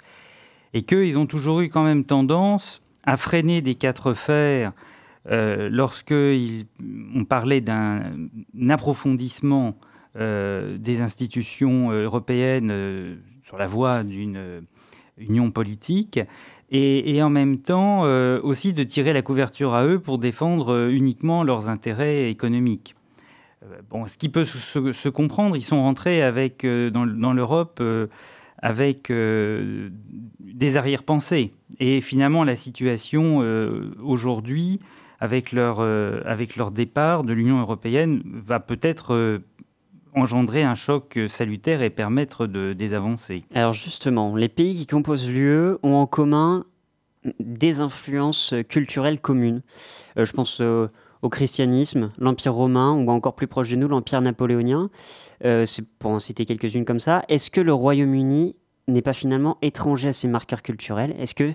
[0.73, 4.71] et qu'ils ont toujours eu quand même tendance à freiner des quatre fers
[5.29, 8.29] euh, lorsqu'on parlait d'un
[8.69, 9.77] approfondissement
[10.15, 14.63] euh, des institutions euh, européennes sur la voie d'une
[15.17, 16.19] union politique,
[16.69, 18.01] et, en même temps
[18.43, 22.93] aussi de tirer la couverture à eux pour défendre uniquement leurs intérêts économiques.
[23.89, 27.81] Bon, ce qui peut se, comprendre, ils sont rentrés avec, dans, l'Europe
[28.57, 31.53] avec des arrière-pensées.
[31.79, 33.37] Et finalement, la situation
[34.03, 34.81] aujourd'hui,
[35.19, 39.39] avec leur, euh, avec leur départ de l'Union européenne, va peut-être euh,
[40.13, 43.43] engendrer un choc salutaire et permettre de, des avancées.
[43.53, 46.63] Alors justement, les pays qui composent l'UE ont en commun
[47.39, 49.61] des influences culturelles communes.
[50.17, 50.87] Euh, je pense euh,
[51.21, 54.89] au christianisme, l'Empire romain, ou encore plus proche de nous, l'Empire napoléonien.
[55.43, 57.23] C'est pour en citer quelques-unes comme ça.
[57.27, 58.55] Est-ce que le Royaume-Uni
[58.87, 61.15] n'est pas finalement étranger à ces marqueurs culturels?
[61.19, 61.53] Est-ce que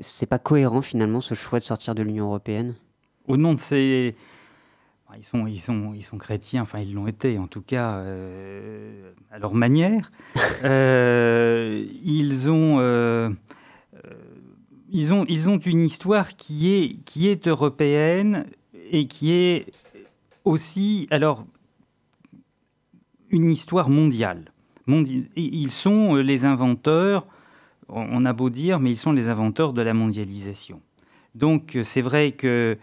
[0.00, 2.74] c'est pas cohérent finalement ce choix de sortir de l'Union européenne?
[3.26, 4.16] Au nom de ces...
[5.16, 9.12] ils sont, ils, sont, ils sont chrétiens, enfin ils l'ont été en tout cas euh,
[9.30, 10.10] à leur manière.
[10.64, 13.30] Euh, ils, ont, euh,
[14.90, 18.44] ils, ont, ils ont une histoire qui est, qui est européenne
[18.90, 19.66] et qui est
[20.44, 21.44] aussi, alors,
[23.30, 24.50] une histoire mondiale.
[24.86, 27.24] Mondi ils sont les inventeurs,
[27.88, 30.80] on a beau dire, mais ils sont les inventeurs de la mondialisation.
[31.34, 32.78] Donc c'est vrai que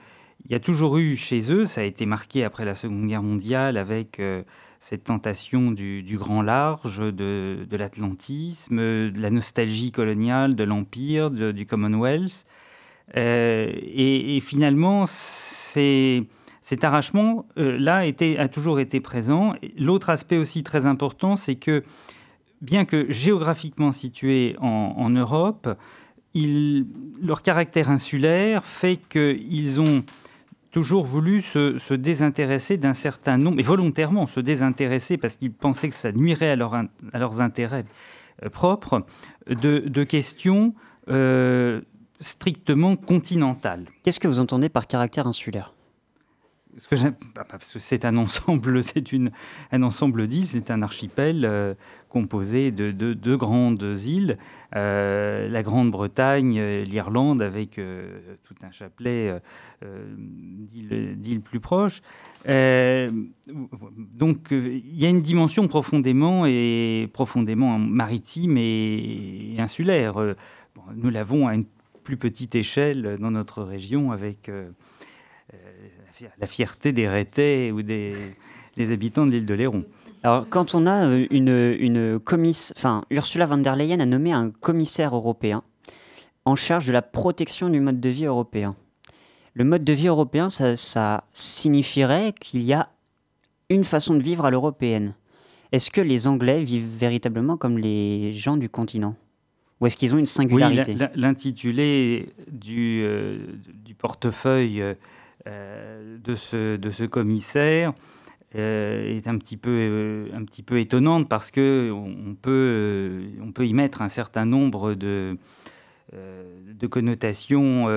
[0.46, 3.24] il y a toujours eu chez eux, ça a été marqué après la Seconde Guerre
[3.24, 4.44] mondiale avec euh,
[4.80, 12.46] cette tentation du, grand large, de, l'atlantisme, de la nostalgie coloniale, de l'Empire, du Commonwealth.
[13.18, 19.56] Euh, et, finalement, cet arrachement-là euh, a toujours été présent.
[19.80, 21.84] L'autre aspect aussi très important, c'est que
[22.62, 25.68] bien que géographiquement situés en, Europe,
[26.34, 30.04] leur caractère insulaire fait qu'ils ont
[30.72, 35.96] toujours voulu se, désintéresser d'un certain nombre, et volontairement se désintéresser parce qu'ils pensaient que
[35.96, 37.86] ça nuirait à, leurs intérêts
[38.44, 39.06] euh, propres,
[39.48, 40.74] de, questions
[41.08, 41.80] euh,
[42.20, 43.86] strictement continentales.
[44.04, 45.75] Qu'est-ce que vous entendez par caractère insulaire?
[47.36, 49.32] Bah, parce que c'est un ensemble, c'est une,
[49.72, 51.74] un ensemble d'îles, c'est un archipel euh,
[52.10, 54.38] composé de deux grandes îles,
[54.76, 57.80] euh, la Grande-Bretagne, euh, l'Irlande, avec
[58.44, 59.42] tout un chapelet
[60.18, 62.02] d'îles plus proches.
[62.46, 70.36] donc il y a une dimension profondément et profondément maritime et, insulaire.
[70.96, 71.66] nous l'avons à une
[72.04, 74.50] plus petite échelle dans notre région avec
[76.38, 78.36] la fierté des Rétais ou des
[78.92, 79.86] habitants de l'île de Léron.
[80.26, 82.20] Alors, quand on a euh, une, une
[82.76, 85.62] enfin, Ursula von der Leyen a nommé un commissaire européen
[86.46, 88.76] en charge de la protection du mode de vie européen.
[89.54, 92.90] Le mode de vie européen, ça, ça signifierait qu'il y a
[93.70, 95.14] une façon de vivre à l'européenne.
[95.72, 99.16] Est-ce que les Anglais vivent véritablement comme les gens du continent?
[99.80, 100.96] Ou est-ce qu'ils ont une singularité?
[101.00, 103.38] oui, L'intitulé du, euh,
[103.84, 104.96] du portefeuille euh,
[105.46, 107.94] de, ce, de ce commissaire
[108.56, 110.46] euh, est un petit peu, euh, un
[110.78, 113.26] étonnante parce que on peut,
[113.60, 115.38] y mettre un certain nombre de,
[116.90, 117.88] connotations,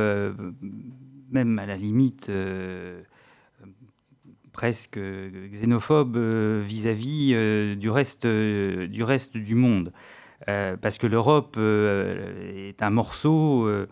[1.30, 2.30] même à la limite
[4.52, 6.18] presque xénophobes
[6.62, 9.92] vis-à-vis du, reste, du reste du monde.
[10.46, 13.86] parce que l'Europe est un morceau euh,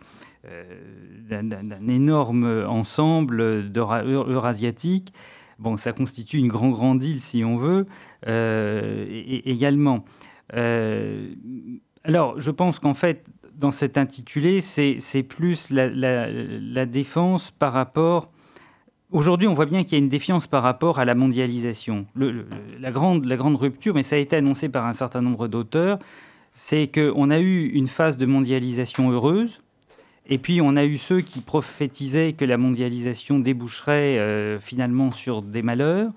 [1.28, 5.12] d'un énorme ensemble eurasiatique.
[5.58, 7.86] Bon, ça constitue une grande grande île si on veut,
[8.26, 9.06] euh,
[9.44, 10.04] également.
[10.54, 11.28] Euh,
[12.04, 18.30] alors, je pense qu'en fait, dans cet intitulé, c'est plus la, défense par rapport.
[19.10, 22.06] Aujourd'hui, on voit bien qu'il y a une défiance par rapport à la mondialisation.
[22.16, 25.98] la, grande, la grande rupture, mais ça a été annoncé par un certain nombre d'auteurs,
[26.52, 29.62] c'est qu'on a eu une phase de mondialisation heureuse,
[30.28, 35.42] et puis on a eu ceux qui prophétisaient que la mondialisation déboucherait euh, finalement sur
[35.42, 36.10] des malheurs.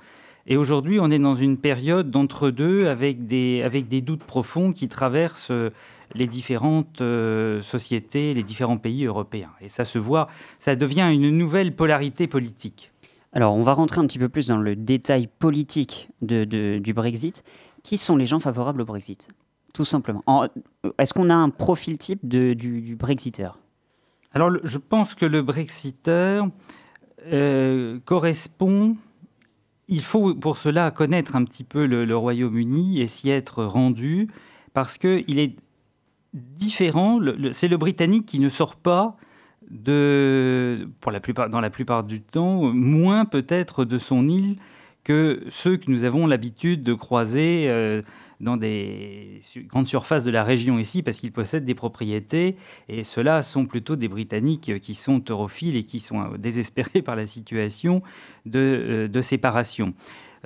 [0.48, 4.88] Et aujourd'hui, on est dans une période d'entre-deux avec des, avec des doutes profonds qui
[4.88, 5.70] traversent euh,
[6.16, 9.52] les différentes euh, sociétés, les différents pays européens.
[9.62, 12.92] Et ça se voit, ça devient une nouvelle polarité politique.
[13.32, 17.44] Alors, on va rentrer un petit peu plus dans le détail politique du Brexit.
[17.84, 19.30] Qui sont les gens favorables au Brexit?
[19.72, 20.24] Tout simplement.
[20.98, 23.60] Est-ce qu'on a un profil type du Brexiteur?
[24.32, 26.48] Alors, je pense que le Brexiteur
[27.28, 28.96] euh, correspond.
[29.88, 34.28] Il faut pour cela connaître un petit peu le, Royaume-Uni et s'y être rendu,
[34.74, 35.56] parce qu'il est
[36.34, 37.20] différent.
[37.52, 39.18] C'est le Britannique qui ne sort pas
[39.72, 41.12] de, pour
[41.50, 44.58] dans la plupart du temps, moins peut-être de son île
[45.04, 47.66] que ceux que nous avons l'habitude de croiser.
[47.68, 48.04] Euh,
[48.40, 52.56] dans des grandes surfaces de la région ici parce qu'ils possèdent des propriétés
[52.88, 57.16] et ceux-là sont plutôt des Britanniques qui sont europhiles et qui sont euh, désespérés par
[57.16, 58.02] la situation
[58.46, 59.94] de, euh, séparation.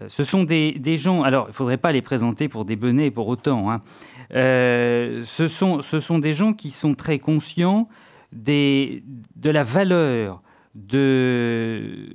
[0.02, 3.12] Euh, ce sont des, gens, alors il ne faudrait pas les présenter pour des benets
[3.12, 3.82] pour autant, hein.
[4.32, 7.88] ce, sont, ce sont des gens qui sont très conscients
[8.32, 9.04] des,
[9.36, 10.42] de la valeur
[10.74, 12.10] de,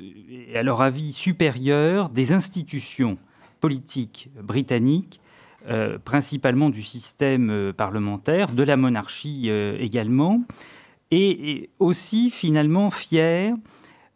[0.57, 3.17] à leur avis supérieur des institutions
[3.61, 5.21] politiques britanniques
[5.69, 10.43] euh, principalement du système euh, parlementaire, de la monarchie euh, également,
[11.11, 13.53] et, aussi finalement fiers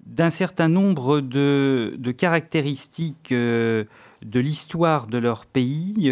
[0.07, 3.87] d'un certain nombre de, caractéristiques de
[4.23, 6.11] l'histoire de leur pays,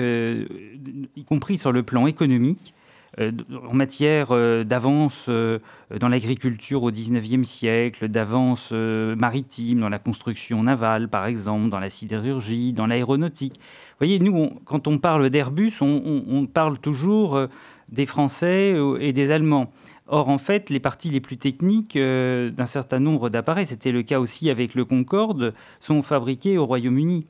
[1.16, 2.72] y compris sur le plan économique,
[3.18, 4.28] en matière
[4.64, 11.80] d'avance dans l'agriculture au 19e siècle, d'avance maritime, dans la construction navale par exemple, dans
[11.80, 13.54] la sidérurgie, dans l'aéronautique.
[13.54, 17.48] Vous voyez, nous, quand on parle d'Airbus, on, parle toujours
[17.88, 19.72] des Français et des Allemands.
[20.12, 24.18] Or, en fait, les parties les plus techniques d'un certain nombre d'appareils, c'était le cas
[24.18, 27.26] aussi avec le Concorde, sont fabriquées au Royaume-Uni.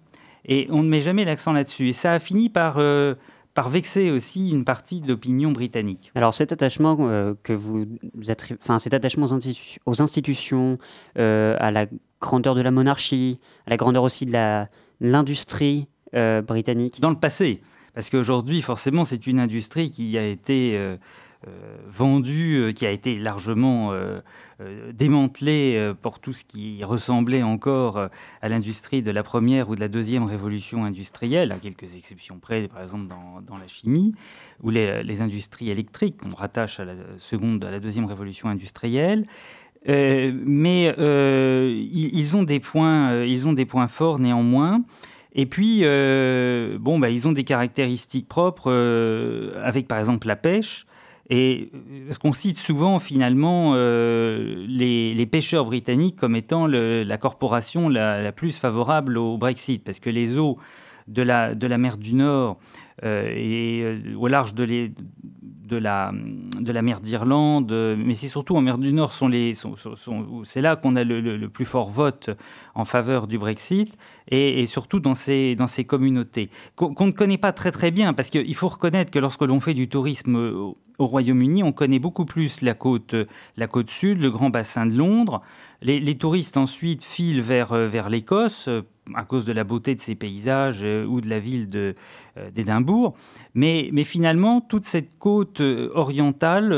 [0.47, 1.89] Et on ne met jamais l'accent là-dessus.
[1.89, 3.15] Et ça a fini par, euh,
[3.61, 6.13] par vexer aussi une partie de l'opinion britannique.
[6.15, 7.85] Alors cet attachement euh, que vous
[8.63, 9.27] enfin cet attachement
[9.85, 10.79] aux, institutions,
[11.19, 11.85] euh, à la
[12.23, 14.65] grandeur de la monarchie, à la grandeur aussi de
[15.03, 17.03] l'industrie britannique.
[17.03, 17.61] Dans le passé,
[17.95, 20.97] parce qu'aujourd'hui, forcément, c'est une industrie qui a été euh,
[21.89, 24.21] vendu, euh, qui a été largement euh,
[24.93, 28.09] démantelé pour tout ce qui ressemblait encore
[28.43, 32.69] à l'industrie de la première ou de la deuxième révolution industrielle, à quelques exceptions près,
[32.69, 34.13] par exemple dans, la chimie,
[34.63, 39.27] ou les, industries électriques qu'on rattache à la seconde, à la deuxième révolution industrielle.
[39.87, 44.83] mais ils, ont des points, ils ont des points forts néanmoins.
[45.35, 48.71] Et puis, bon, bah, ils ont des caractéristiques propres,
[49.65, 50.87] avec par exemple la pêche.
[51.31, 57.89] Et euh, parce qu'on cite souvent finalement euh, les, pêcheurs britanniques comme étant la corporation
[57.89, 60.59] la, plus favorable au Brexit, parce que les eaux
[61.07, 62.59] de la, de la mer du Nord
[63.03, 64.67] et au large de,
[65.77, 66.13] la,
[66.83, 71.65] mer d'Irlande, mais c'est surtout en mer du Nord, c'est là qu'on a le, plus
[71.65, 72.31] fort vote
[72.75, 73.97] en faveur du Brexit,
[74.31, 78.69] et, surtout dans ces, communautés, qu'on ne connaît pas très très bien, parce qu'il faut
[78.69, 83.15] reconnaître que lorsque l'on fait du tourisme au, Royaume-Uni, on connaît beaucoup plus la côte,
[83.89, 85.41] sud, le grand bassin de Londres.
[85.81, 88.69] Les, touristes ensuite filent vers l'Écosse
[89.15, 91.93] à cause de la beauté de ses paysages euh, ou de la ville euh,
[92.53, 93.15] d'Édimbourg.
[93.55, 96.69] Mais, mais, finalement, toute cette côte euh, orientale,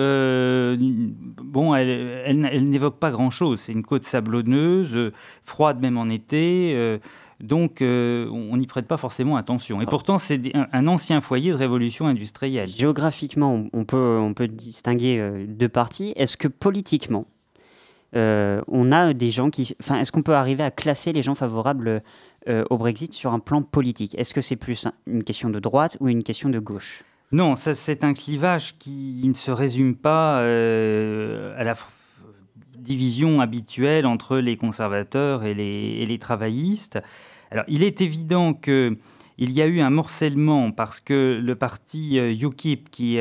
[1.42, 1.88] bon, elle,
[2.24, 3.60] elle, n'évoque pas grand-chose.
[3.60, 6.98] C'est une côte sablonneuse, froide même en été.
[7.40, 9.82] donc, on n'y prête pas forcément attention.
[9.82, 12.68] Et pourtant, c'est un, ancien foyer de révolution industrielle.
[12.68, 16.12] Géographiquement, on peut, on peut distinguer deux parties.
[16.16, 17.26] Est-ce que politiquement,
[18.14, 19.74] on a des gens qui.
[19.80, 22.02] Enfin, est-ce qu'on peut arriver à classer les gens favorables
[22.48, 24.16] euh, au Brexit sur un plan politique?
[24.18, 27.04] Est-ce que c'est plus une question de droite ou une question de gauche?
[27.30, 31.74] Non, c'est un clivage qui ne se résume pas euh, à la
[32.76, 36.98] division habituelle entre les conservateurs et les, travaillistes.
[37.50, 38.98] Alors, il est évident que
[39.38, 43.18] il y a eu un morcellement parce que le parti UKIP, qui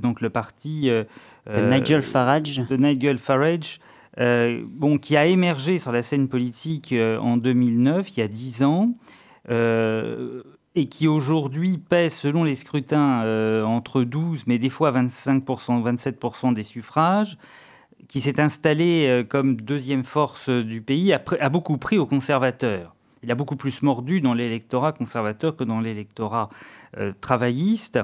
[0.00, 3.80] donc le parti de Nigel Farage, de Nigel Farage
[4.20, 8.28] euh, bon, qui a émergé sur la scène politique euh, en 2009, il y a
[8.28, 8.94] dix ans,
[9.48, 10.42] euh,
[10.74, 13.22] et qui aujourd'hui pèse, selon les scrutins,
[13.64, 17.38] entre 12, mais des fois 25%, 27% des suffrages,
[18.06, 22.94] qui s'est installé comme deuxième force du pays, a beaucoup pris aux conservateurs.
[23.24, 26.48] Il a beaucoup plus mordu dans l'électorat conservateur que dans l'électorat
[27.20, 27.98] travailliste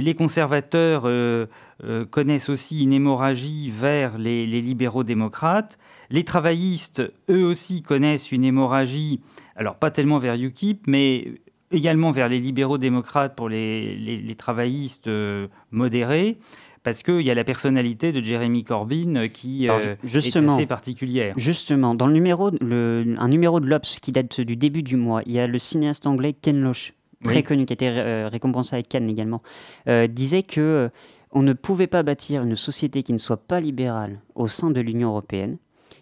[0.00, 1.46] les conservateurs euh,
[1.84, 5.78] euh, connaissent aussi une hémorragie vers les, libéraux démocrates.
[6.10, 9.20] Les travaillistes, eux aussi, connaissent une hémorragie,
[9.54, 11.34] alors pas tellement vers UKIP, mais
[11.70, 16.38] également vers les libéraux démocrates pour les, travaillistes euh, modérés
[16.84, 21.32] parce qu'il y a la personnalité de Jeremy Corbyn qui est assez particulière.
[21.36, 25.32] Justement, dans le numéro, un numéro de l'Obs qui date du début du mois, il
[25.32, 28.88] y a le cinéaste anglais Ken Loach très connu, qui a été euh, récompensé avec
[28.88, 29.42] Cannes également,
[29.88, 30.88] euh, disait que euh,
[31.30, 34.80] on ne pouvait pas bâtir une société qui ne soit pas libérale au sein de
[34.80, 35.58] l'Union européenne.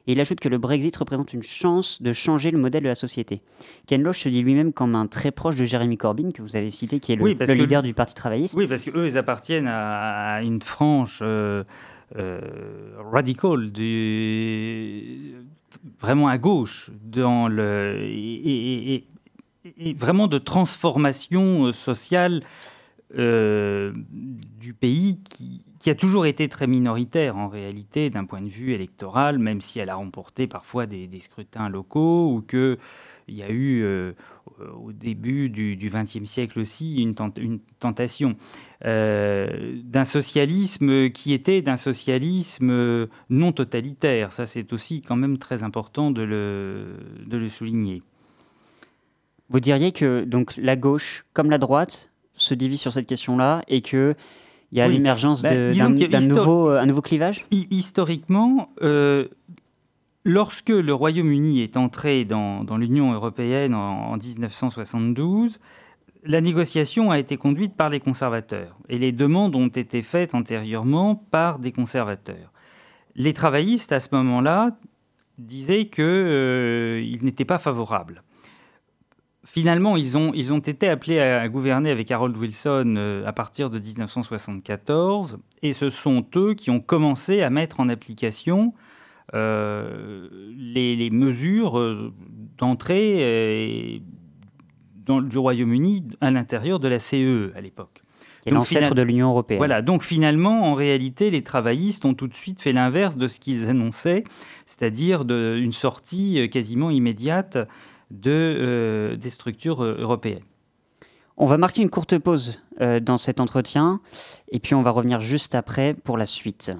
[0.06, 2.94] Et il ajoute que le Brexit représente une chance de changer le modèle de la
[2.94, 3.42] société.
[3.86, 6.70] Ken Loach se dit lui-même comme un très proche de Jeremy Corbyn, que vous avez
[6.70, 8.56] cité, qui est le, leader du Parti travailliste.
[8.56, 11.64] Oui, parce qu'eux, ils appartiennent à, une frange euh,
[13.12, 13.70] radicale,
[16.00, 19.04] vraiment à gauche, dans le, et, et
[19.96, 22.42] vraiment de transformation euh, sociale
[23.16, 28.72] euh, du pays qui, a toujours été très minoritaire en réalité d'un point de vue
[28.72, 32.76] électoral, même si elle a remporté parfois des, scrutins locaux ou qu'il
[33.28, 34.12] y a eu euh,
[34.78, 37.14] au début du XXe siècle aussi une,
[37.78, 38.36] tentation
[38.84, 44.32] d'un socialisme qui était d'un socialisme non totalitaire.
[44.32, 46.96] Ça, c'est aussi quand même très important de le,
[47.26, 48.02] de le souligner.
[49.50, 53.82] Vous diriez que donc la gauche comme la droite se divise sur cette question-là et
[53.82, 54.14] que
[54.72, 57.44] il y a l'émergence bah, d'un nouveau, un nouveau clivage?
[57.50, 59.26] Historiquement, euh,
[60.24, 65.58] lorsque le Royaume-Uni est entré dans, dans l'Union européenne en, 1972,
[66.22, 71.16] la négociation a été conduite par les conservateurs et les demandes ont été faites antérieurement
[71.16, 72.52] par des conservateurs.
[73.16, 74.78] Les travaillistes, à ce moment-là,
[75.38, 78.22] disaient qu'ils euh, n'étaient pas favorables.
[79.52, 83.68] Finalement, ils ont, ils ont été appelés à, gouverner avec Harold Wilson euh, à partir
[83.68, 88.74] de 1974 et ce sont eux qui ont commencé à mettre en application
[89.34, 92.12] euh, les, mesures
[92.58, 94.00] d'entrée
[95.04, 98.02] du Royaume-Uni à l'intérieur de la CE à l'époque.
[98.46, 99.58] Et l'ancêtre de l'Union européenne.
[99.58, 103.38] Voilà, donc finalement, en réalité, les travaillistes ont tout de suite fait l'inverse de ce
[103.38, 104.24] qu'ils annonçaient,
[104.64, 107.58] c'est-à-dire une sortie euh, quasiment immédiate
[108.10, 110.44] de, euh, des structures euh, européennes.
[111.36, 114.00] On va marquer une courte pause dans cet entretien,
[114.50, 116.70] et puis on va revenir juste après pour la suite.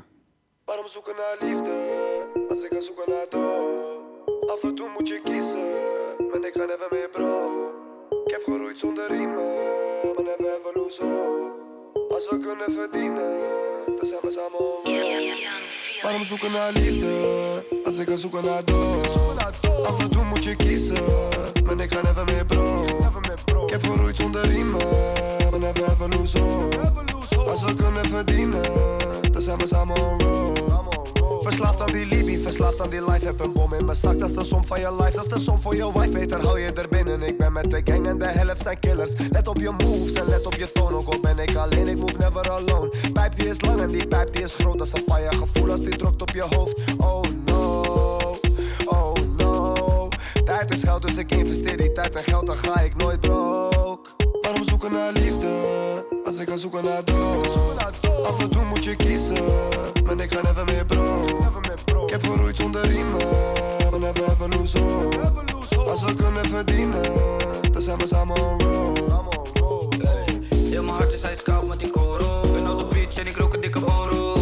[17.91, 19.87] Als we we ik kan zoeken naar dood?
[19.87, 21.05] Af en toe moet je kiezen,
[21.65, 22.85] maar ik ga never meer bro.
[23.65, 24.81] Ik heb geroeid zonder riemen,
[25.51, 26.79] maar never ever lose hope.
[27.51, 28.63] Als we kunnen verdienen,
[29.33, 30.61] dan zijn we samen on road.
[31.43, 33.25] Verslaafd aan die Libi, verslaafd aan die life.
[33.25, 35.17] Heb een bom in mijn zak, dat is de som van je life.
[35.17, 37.23] Dat is de som voor je wife, beter hou je er binnen.
[37.23, 39.13] Ik ben met de gang en de helft zijn killers.
[39.31, 40.95] Let op je moves en let op je toon.
[40.95, 42.93] Ook al ben ik alleen, ik move never alone.
[43.13, 44.79] Pijp die is lang en die pijp die is groot.
[44.79, 46.81] Dat is een fire gevoel als die drukt op je hoofd.
[46.99, 47.50] Oh no,
[50.61, 54.11] Tijd is geld, dus ik investeer die tijd en geld, dan ga ik nooit broke.
[54.41, 55.49] Waarom zoeken naar liefde,
[56.25, 57.49] als ik kan zoeken naar dood?
[58.25, 59.45] Af en toe moet je kiezen,
[60.05, 61.25] maar ik ga never meer bro.
[62.05, 63.27] Ik heb geroeid zonder riemen,
[63.91, 65.33] maar never ever lose hope.
[65.91, 67.03] Als we kunnen verdienen,
[67.73, 69.97] dan zijn we samen on road.
[70.49, 72.41] Heel mijn hart is ijskoud met die koro.
[72.53, 74.40] Ben op de beach en ik rook een dikke borrel.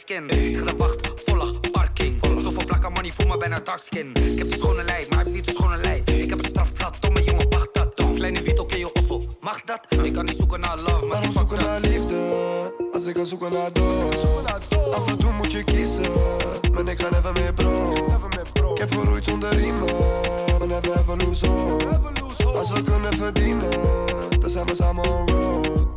[0.00, 0.26] Skin.
[0.26, 2.14] De wacht, volg, parking.
[2.42, 4.14] Zoveel plakken money, voel me bijna dark skin.
[4.14, 6.02] Ik heb de schone lijn, maar heb niet de schone lijn.
[6.04, 7.88] Ik heb een strafblad, domme jongen, wacht dat.
[8.14, 9.86] Kleine Vito, ken je offel, mag dat?
[10.02, 12.18] Ik kan niet zoeken naar love, maar die zoeken naar liefde.
[12.92, 14.14] Als ik kan zoeken naar dood.
[14.94, 16.12] Af en toe moet je kiezen,
[16.72, 17.92] maar ik ga never meer bro.
[18.72, 19.94] Ik heb geroeid zonder riemen,
[20.58, 21.86] maar never ever lose hope.
[22.54, 23.70] Als we kunnen verdienen,
[24.40, 25.89] dan zijn we samen on road.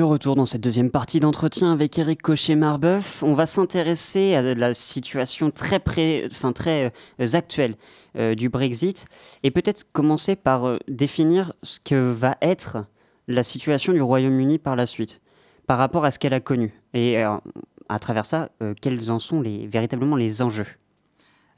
[0.00, 4.72] De retour dans cette deuxième partie d'entretien avec Eric Cochet-Marbeuf, on va s'intéresser à la
[4.72, 6.26] situation très, pré...
[6.30, 6.90] enfin, très
[7.20, 7.76] euh, actuelle
[8.16, 9.04] euh, du Brexit
[9.42, 12.86] et peut-être commencer par euh, définir ce que va être
[13.28, 15.20] la situation du Royaume-Uni par la suite,
[15.66, 16.72] par rapport à ce qu'elle a connu.
[16.94, 18.48] Et à travers ça,
[18.80, 20.66] quels en sont les, véritablement les enjeux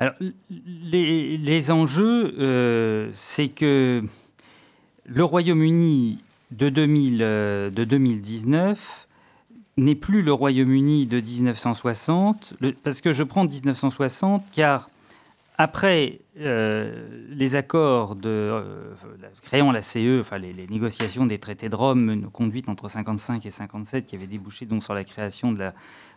[0.01, 0.15] Alors,
[0.51, 4.03] les, les enjeux, c'est que
[5.07, 6.19] le Royaume-Uni
[6.53, 9.09] de, 2000, euh, de 2019
[9.79, 14.89] n'est plus le Royaume-Uni de 1960, le- parce que je prends 1960 car
[15.59, 18.93] après euh, les accords de, euh,
[19.43, 23.51] créant la CE, enfin les, les négociations des traités de Rome conduites entre 55 et
[23.51, 25.75] 57, qui avaient débouché donc sur la création de la-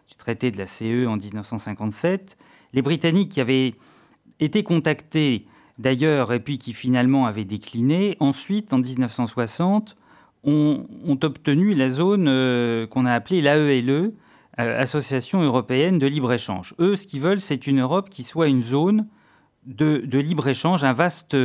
[0.10, 2.38] du traité de la CE en 1957,
[2.74, 3.76] les Britanniques qui avaient
[4.40, 5.46] été contactés
[5.80, 9.96] d'ailleurs et puis qui finalement avaient décliné, ensuite en 1960
[10.46, 10.86] ont,
[11.22, 14.14] obtenu la zone euh, qu'on a appelée l'AELE,
[14.60, 16.76] euh, Association européenne de libre-échange.
[16.80, 19.08] Eux, ce qu'ils veulent, c'est une Europe qui soit une zone
[19.66, 21.36] de, libre-échange, un vaste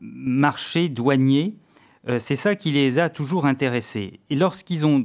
[0.00, 1.54] marché douanier.
[2.08, 4.20] Euh, c'est ça qui les a toujours intéressés.
[4.30, 5.04] Et lorsqu'ils ont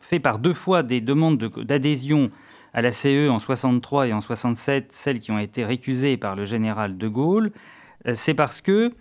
[0.00, 2.30] fait par deux fois des demandes de- d'adhésion
[2.72, 6.44] à la CE en 63 et en 67, celles qui ont été récusées par le
[6.44, 7.52] général de Gaulle,
[8.14, 8.94] c'est parce que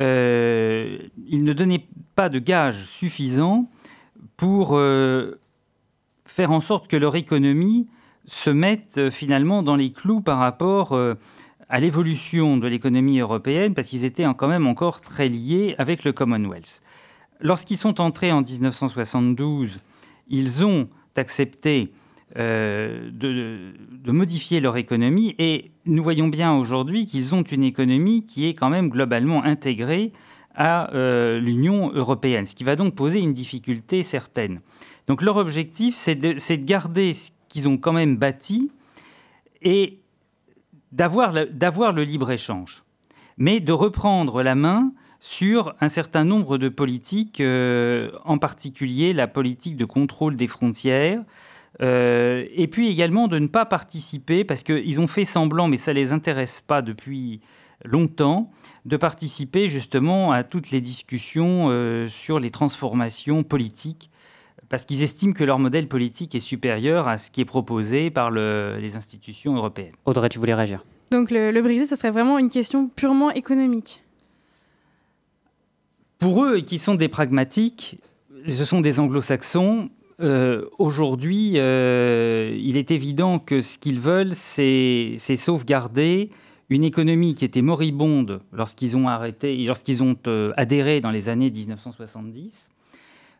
[0.00, 3.68] euh, ils ne donnaient pas de gages suffisants
[4.36, 5.38] pour euh,
[6.24, 7.86] faire en sorte que leur économie
[8.26, 11.14] se mettent euh, finalement dans les clous par rapport euh,
[11.68, 16.04] à l'évolution de l'économie européenne, parce qu'ils étaient en- quand même encore très liés avec
[16.04, 16.82] le Commonwealth.
[17.40, 19.80] Lorsqu'ils sont entrés en 1972,
[20.28, 21.92] ils ont accepté
[22.38, 28.46] euh, de, modifier leur économie et nous voyons bien aujourd'hui qu'ils ont une économie qui
[28.46, 30.12] est quand même globalement intégrée
[30.54, 34.60] à euh, l'Union européenne, ce qui va donc poser une difficulté certaine.
[35.06, 38.70] Donc leur objectif, c'est de, garder ce qu'ils ont quand même bâti
[39.62, 40.00] et
[40.92, 42.84] d'avoir le, d'avoir le libre-échange,
[43.38, 49.26] mais de reprendre la main sur un certain nombre de politiques, euh, en particulier la
[49.26, 51.22] politique de contrôle des frontières,
[51.82, 55.92] euh, et puis également de ne pas participer, parce qu'ils ont fait semblant, mais ça
[55.92, 57.40] ne les intéresse pas depuis
[57.84, 58.50] longtemps,
[58.84, 64.10] de participer justement à toutes les discussions euh, sur les transformations politiques,
[64.68, 68.30] parce qu'ils estiment que leur modèle politique est supérieur à ce qui est proposé par
[68.30, 69.94] le- les institutions européennes.
[70.06, 70.84] Audrey, tu voulais réagir?
[71.10, 74.02] Donc le, le Brexit, ce serait vraiment une question purement économique.
[76.18, 78.00] Pour eux, qui sont des pragmatiques,
[78.48, 79.90] ce sont des anglo-saxons.
[80.20, 86.30] Euh, Aujourd'hui, euh, il est évident que ce qu'ils veulent, c'est sauvegarder
[86.68, 91.50] une économie qui était moribonde lorsqu'ils ont arrêté, lorsqu'ils ont euh, adhéré dans les années
[91.50, 92.70] 1970.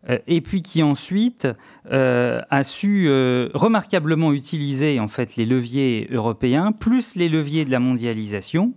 [0.09, 1.49] euh, et puis qui ensuite
[1.91, 3.09] a su
[3.55, 8.75] remarquablement utiliser en fait les leviers européens plus les leviers de la mondialisation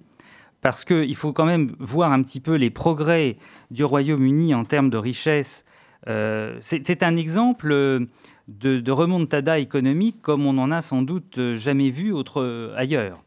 [0.62, 3.38] parce qu'il faut quand même voir un petit peu les progrès
[3.72, 5.66] du Royaume-Uni en termes de richesse.
[6.08, 8.00] Euh, c'est un exemple euh,
[8.48, 13.24] de, remontada économique comme on n'en a sans doute euh, jamais vu autre, ailleurs.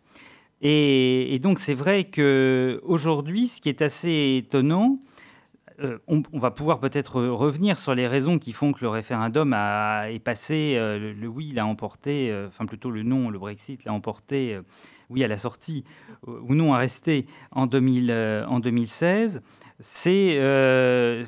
[0.62, 4.98] Et, donc c'est vrai qu'aujourd'hui, ce qui est assez étonnant,
[6.06, 10.20] on, va pouvoir peut-être revenir sur les raisons qui font que le référendum a, est
[10.20, 14.60] passé, le, oui l'a emporté, enfin plutôt le non, le Brexit l'a emporté,
[15.10, 15.82] oui à la sortie,
[16.28, 19.42] ou non à rester en, 2000, en 2016.
[19.84, 21.24] C'est euh,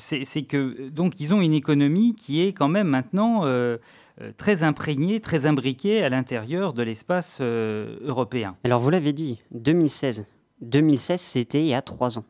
[0.49, 3.79] que donc ils ont une économie qui est quand même maintenant euh,
[4.21, 8.57] euh, très imprégnée, très imbriquée à l'intérieur de l'espace euh, européen.
[8.63, 10.25] Alors vous l'avez dit, 2016.
[10.61, 12.25] 2016, c'était il y a trois ans.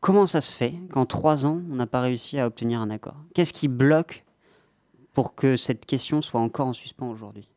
[0.00, 3.16] Comment ça se fait qu'en trois ans, on n'a pas réussi à obtenir un accord?
[3.32, 4.24] Qu'est-ce qui bloque
[5.14, 7.48] pour que cette question soit encore en suspens aujourd'hui?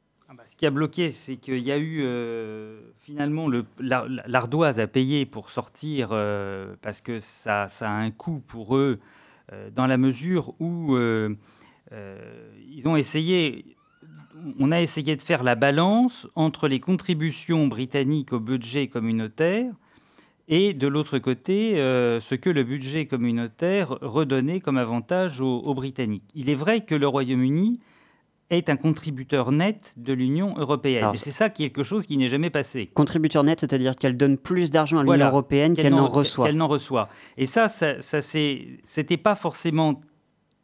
[0.46, 4.80] Ce qui a bloqué, c'est qu'il y a eu euh, finalement le- la- la- l'ardoise
[4.80, 9.00] à payer pour sortir, euh, parce que ça, a un coût pour eux,
[9.52, 10.96] euh, dans la mesure où
[11.92, 13.66] ils ont essayé,
[14.60, 19.74] on a essayé de faire la balance entre les contributions britanniques au budget communautaire
[20.48, 26.30] et de l'autre côté, ce que le budget communautaire redonnait comme avantage aux Britanniques.
[26.36, 27.80] Il est vrai que le Royaume-Uni
[28.50, 31.04] est un contributeur net de l'Union européenne.
[31.04, 32.88] Alors, Et c'est ça quelque chose qui n'est jamais passé.
[32.94, 36.46] Contributeur net, c'est-à-dire qu'elle donne plus d'argent à l'Union Voilà, européenne qu'elle n'en reçoit.
[36.46, 37.10] Qu'elle n'en reçoit.
[37.38, 40.02] Et ça, ça, ça c'était pas forcément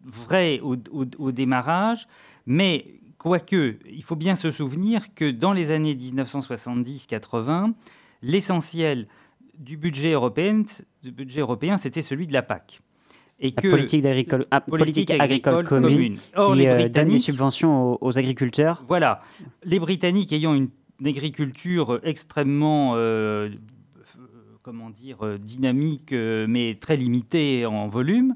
[0.03, 2.07] vrai au, au- au démarrage,
[2.45, 7.73] mais quoique, il faut bien se souvenir que dans les années 1970-80,
[8.21, 9.07] l'essentiel
[9.57, 10.63] du budget européen,
[11.03, 12.81] du budget européen, c'était celui de la PAC.
[13.39, 17.21] Et La politique, d'agricole- ah, politique agricole commune, Or, qui les euh, donne des Britanniques,
[17.21, 18.83] subventions aux, aux agriculteurs.
[18.87, 19.21] voilà.
[19.63, 20.69] Les Britanniques ayant une,
[21.01, 23.49] une agriculture extrêmement, euh,
[24.61, 28.35] comment dire, euh, dynamique, euh, mais très limitée en volume,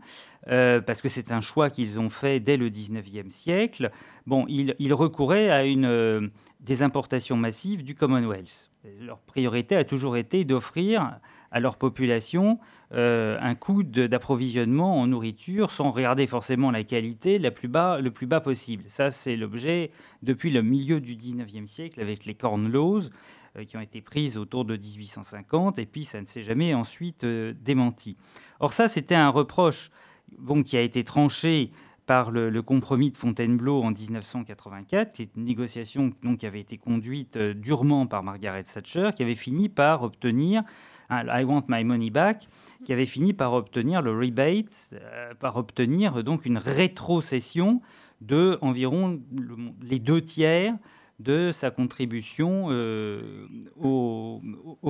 [0.49, 3.91] euh, parce que c'est un choix qu'ils ont fait dès le 19e siècle,
[4.27, 6.27] bon, ils, ils recouraient à une, euh,
[6.59, 8.69] des importations massives du Commonwealth.
[9.01, 11.19] Leur priorité a toujours été d'offrir
[11.51, 12.59] à leur population
[12.91, 18.09] euh, un coût d'approvisionnement en nourriture sans regarder forcément la qualité la plus bas, le
[18.09, 18.83] plus bas possible.
[18.87, 19.91] Ça, c'est l'objet
[20.23, 23.09] depuis le milieu du 19e siècle avec les Corn Laws
[23.57, 27.23] euh, qui ont été prises autour de 1850 et puis ça ne s'est jamais ensuite
[27.25, 28.17] euh, démenti.
[28.59, 29.91] Or ça, c'était un reproche
[30.39, 31.71] bon, qui a été tranché
[32.07, 36.79] par le, compromis de Fontainebleau en 1984, qui est une négociation donc, qui avait été
[36.79, 40.63] conduite durement par Margaret Thatcher, qui avait fini par obtenir
[41.09, 42.47] I want my money back,
[42.85, 47.81] qui avait fini par obtenir le rebate, euh, par obtenir donc une rétrocession
[48.21, 50.75] de environ le- les deux tiers
[51.19, 53.45] de sa contribution euh,
[53.81, 54.41] au,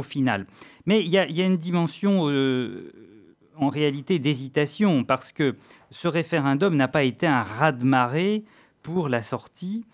[0.03, 0.45] final.
[0.85, 2.91] Mais il y, a- une dimension euh,
[3.55, 5.55] en réalité d'hésitation parce que
[5.91, 8.43] ce référendum n'a pas été un raz-de-marée
[8.83, 9.85] pour la sortie,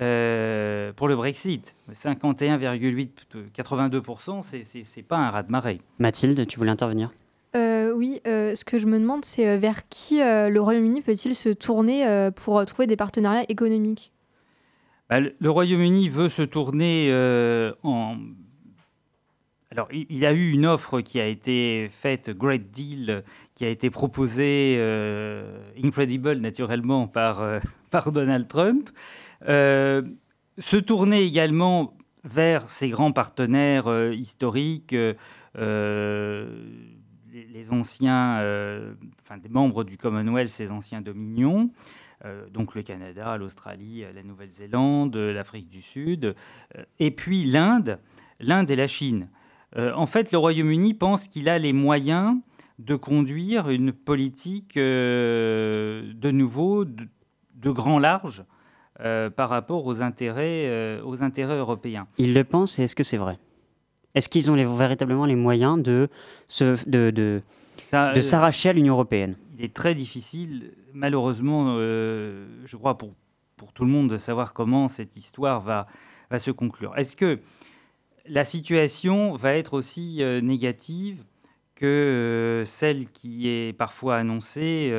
[0.00, 1.76] euh, pour le Brexit.
[1.92, 5.80] 51,8, 82%, c'est- pas un raz-de-marée.
[5.98, 7.10] Mathilde, tu voulais intervenir?
[7.56, 11.34] Euh, oui, euh, ce que je me demande, c'est vers qui euh, le Royaume-Uni peut-il
[11.36, 14.12] se tourner euh, pour trouver des partenariats économiques?
[15.08, 18.16] Bah, le Royaume-Uni veut se tourner euh, en.
[19.70, 23.24] Alors, il, a eu une offre qui a été faite, Great Deal,
[23.56, 27.58] qui a été proposée, euh, Incredible naturellement, par, euh,
[27.90, 28.88] par Donald Trump.
[29.46, 30.02] Euh,
[30.58, 35.14] se tourner également vers ses grands partenaires euh, historiques, euh,
[37.32, 38.40] les, anciens,
[39.50, 41.70] membres du Commonwealth, ces anciens dominions,
[42.52, 46.36] donc le Canada, l'Australie, la Nouvelle-Zélande, l'Afrique du Sud,
[47.00, 47.98] et puis l'Inde,
[48.38, 49.28] l'Inde et la Chine.
[49.76, 52.36] En fait, le Royaume-Uni pense qu'il a les moyens
[52.78, 58.44] de conduire une politique de nouveau de grand large
[59.00, 62.06] euh, par rapport aux intérêts, euh, aux intérêts européens.
[62.18, 63.38] Ils le pensent et est-ce que c'est vrai?
[64.14, 66.08] Est-ce qu'ils ont les- véritablement les moyens de,
[66.46, 67.40] se, de, de,
[67.82, 69.36] Ça, de euh, s'arracher à l'Union européenne?
[69.58, 73.12] Il est très difficile, malheureusement, je crois, pour,
[73.56, 75.86] pour tout le monde de savoir comment cette histoire va,
[76.30, 76.96] va se conclure.
[76.96, 77.40] Est-ce que
[78.26, 81.24] la situation va être aussi euh, négative
[81.74, 84.90] que euh, celle qui est parfois annoncée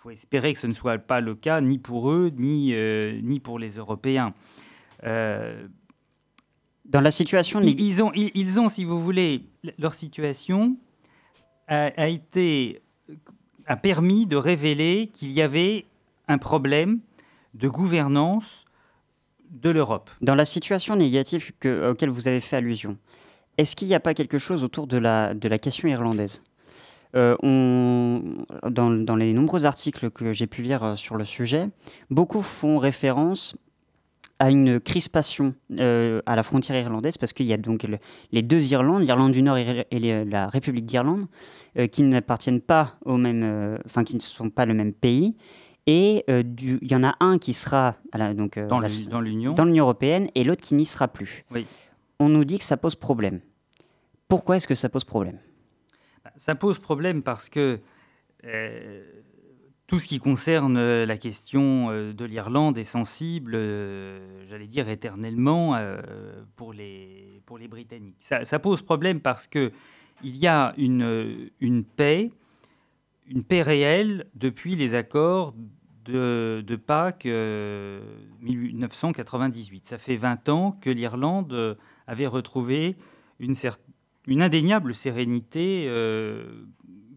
[0.00, 3.38] faut espérer que ce ne soit pas le cas, ni pour eux, ni, euh, ni
[3.38, 4.32] pour les Européens.
[5.04, 5.68] Euh,
[6.86, 7.60] Dans la situation...
[7.60, 9.44] ils, ils ont, ils, ils ont, si vous voulez,
[9.78, 10.78] leur situation
[11.68, 12.80] a, a été
[13.66, 15.84] a permis de révéler qu'il y avait
[16.28, 17.00] un problème
[17.52, 18.64] de gouvernance
[19.50, 20.08] de l'Europe.
[20.22, 22.96] Dans la situation négative que, auquel vous avez fait allusion,
[23.58, 26.42] est-ce qu'il n'y a pas quelque chose autour de la, de la question irlandaise?
[27.16, 28.22] Euh, on,
[28.70, 31.68] dans, dans les nombreux articles que j'ai pu lire euh, sur le sujet,
[32.08, 33.56] beaucoup font référence
[34.38, 37.98] à une crispation euh, à la frontière irlandaise parce qu'il y a donc le-
[38.32, 41.26] les deux Irlandes, l'Irlande du Nord et, les- la République d'Irlande,
[41.78, 45.36] euh, qui n'appartiennent pas au même, enfin qui ne sont pas le même pays.
[45.86, 48.78] Et il y en a un qui sera à la- donc, Dans
[49.20, 49.52] l'Union.
[49.54, 51.44] dans l'Union européenne et l'autre qui n'y sera plus.
[51.50, 51.66] Oui.
[52.20, 53.40] On nous dit que ça pose problème.
[54.28, 55.38] Pourquoi est-ce que ça pose problème?
[56.36, 57.80] Ça pose problème parce que
[58.44, 59.04] euh,
[59.86, 63.52] tout ce qui concerne euh, la question euh, de l'Irlande est sensible,
[64.46, 65.76] j'allais dire éternellement,
[66.56, 68.16] pour, les, pour les Britanniques.
[68.20, 69.72] Ça, pose problème parce que
[70.22, 72.30] il y a une, une paix,
[73.26, 75.54] une paix réelle depuis les accords
[76.04, 78.02] de, de Pâques euh,
[78.42, 79.86] 1998.
[79.88, 82.96] Ça fait 20 ans que l'Irlande avait retrouvé
[83.38, 83.78] une, cer-
[84.26, 86.64] une indéniable sérénité euh,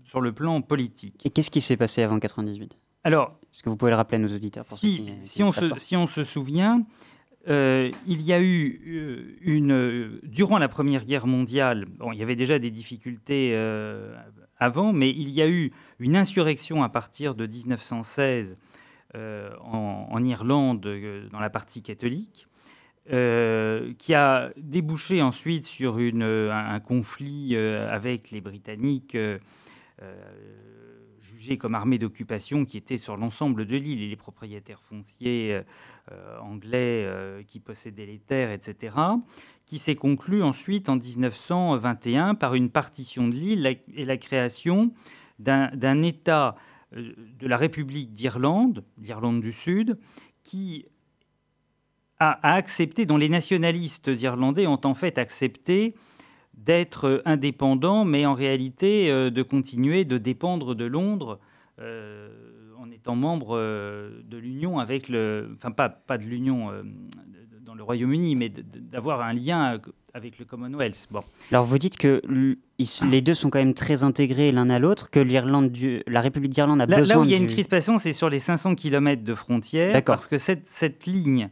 [0.03, 1.21] sur le plan politique.
[1.25, 4.19] Et qu'est-ce qui s'est passé avant 98 Alors, Est-ce que vous pouvez le rappeler à
[4.19, 5.77] nos auditeurs pour si, qui- on se, pas?
[5.77, 6.85] si on se souvient,
[7.49, 10.19] euh, il y a eu euh, une.
[10.23, 13.53] Durant la Première Guerre mondiale, bon, il y avait déjà des difficultés
[14.57, 18.57] avant, mais il y a eu une insurrection à partir de 1916
[19.15, 20.87] euh, en, en Irlande,
[21.31, 22.47] dans la partie catholique.
[23.11, 29.17] Euh, qui a débouché ensuite sur euh, un, conflit euh, avec les Britanniques
[31.19, 35.61] jugés comme armée d'occupation qui était sur l'ensemble de l'île et les propriétaires fonciers
[36.41, 37.07] anglais
[37.47, 38.97] qui possédaient les terres, etc.,
[39.65, 44.93] qui s'est conclu ensuite en 1921 par une partition de l'île et la création
[45.39, 46.55] d'un État
[46.91, 49.97] de la République d'Irlande, l'Irlande du Sud,
[50.43, 50.85] qui
[52.31, 55.95] a, accepté, dont les nationalistes irlandais ont en fait accepté
[56.55, 61.39] d'être indépendants, mais en réalité euh, de continuer de dépendre de Londres
[61.79, 62.29] euh,
[62.79, 65.49] en étant membre euh, de l'Union avec le...
[65.57, 66.69] Enfin, pas, pas de l'Union
[67.65, 69.79] dans le Royaume-Uni, mais d'avoir un lien
[70.13, 71.07] avec le Commonwealth.
[71.09, 71.23] Bon.
[71.51, 72.21] Alors vous dites que
[73.09, 76.51] les deux sont quand même très intégrés l'un à l'autre, que l'Irlande, du- la République
[76.51, 78.37] d'Irlande a Là, besoin là où il y a du- une crispation, c'est sur les
[78.39, 80.15] 500 km de frontière, D'accord.
[80.15, 81.49] parce que cette, cette ligne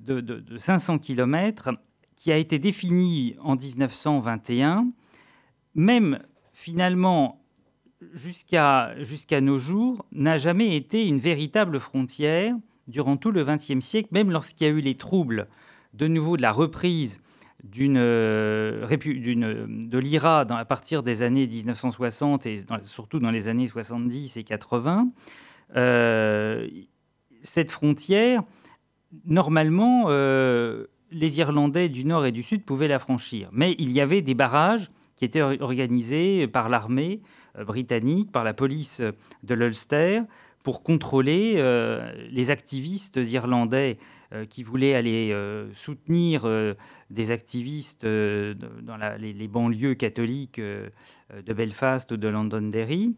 [0.00, 1.70] de, de- de 500 km,
[2.16, 4.86] qui a été définie en 1921,
[5.74, 6.18] même
[6.52, 7.40] finalement
[8.12, 8.94] jusqu'à
[9.40, 12.54] nos jours, n'a jamais été une véritable frontière
[12.86, 15.48] durant tout le XXe siècle, même lorsqu'il y a eu les troubles
[15.94, 17.20] de nouveau de la reprise
[17.96, 24.36] euh, d'une- de l'IRA à partir des années 1960 et surtout dans les années 70
[24.36, 25.08] et 80,
[25.76, 26.68] euh,
[27.42, 28.42] cette frontière,
[29.24, 33.48] normalement, euh, les Irlandais du Nord et du Sud pouvaient la franchir.
[33.52, 37.20] Mais il y avait des barrages qui étaient or- organisés par l'armée
[37.58, 39.02] euh, britannique, par la police
[39.42, 40.22] de l'Ulster,
[40.62, 43.98] pour contrôler euh, les activistes irlandais
[44.32, 46.74] euh, qui voulaient aller euh, soutenir euh,
[47.10, 50.88] des activistes euh, dans les, banlieues catholiques euh,
[51.32, 53.14] euh, de Belfast ou de Londonderry.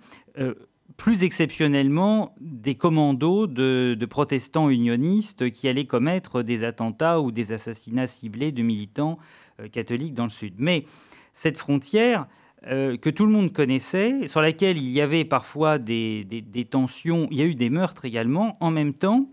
[0.96, 8.06] Plus exceptionnellement des commandos de, protestants unionistes qui allaient commettre des attentats ou des assassinats
[8.06, 9.18] ciblés de militants
[9.60, 10.54] euh, catholiques dans le Sud.
[10.58, 10.86] Mais
[11.32, 12.26] cette frontière
[12.66, 16.26] euh, que tout le monde connaissait, sur laquelle il y avait parfois des,
[16.70, 19.28] tensions, il y a eu des meurtres également, en même temps,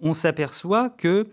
[0.00, 1.28] on s'aperçoit que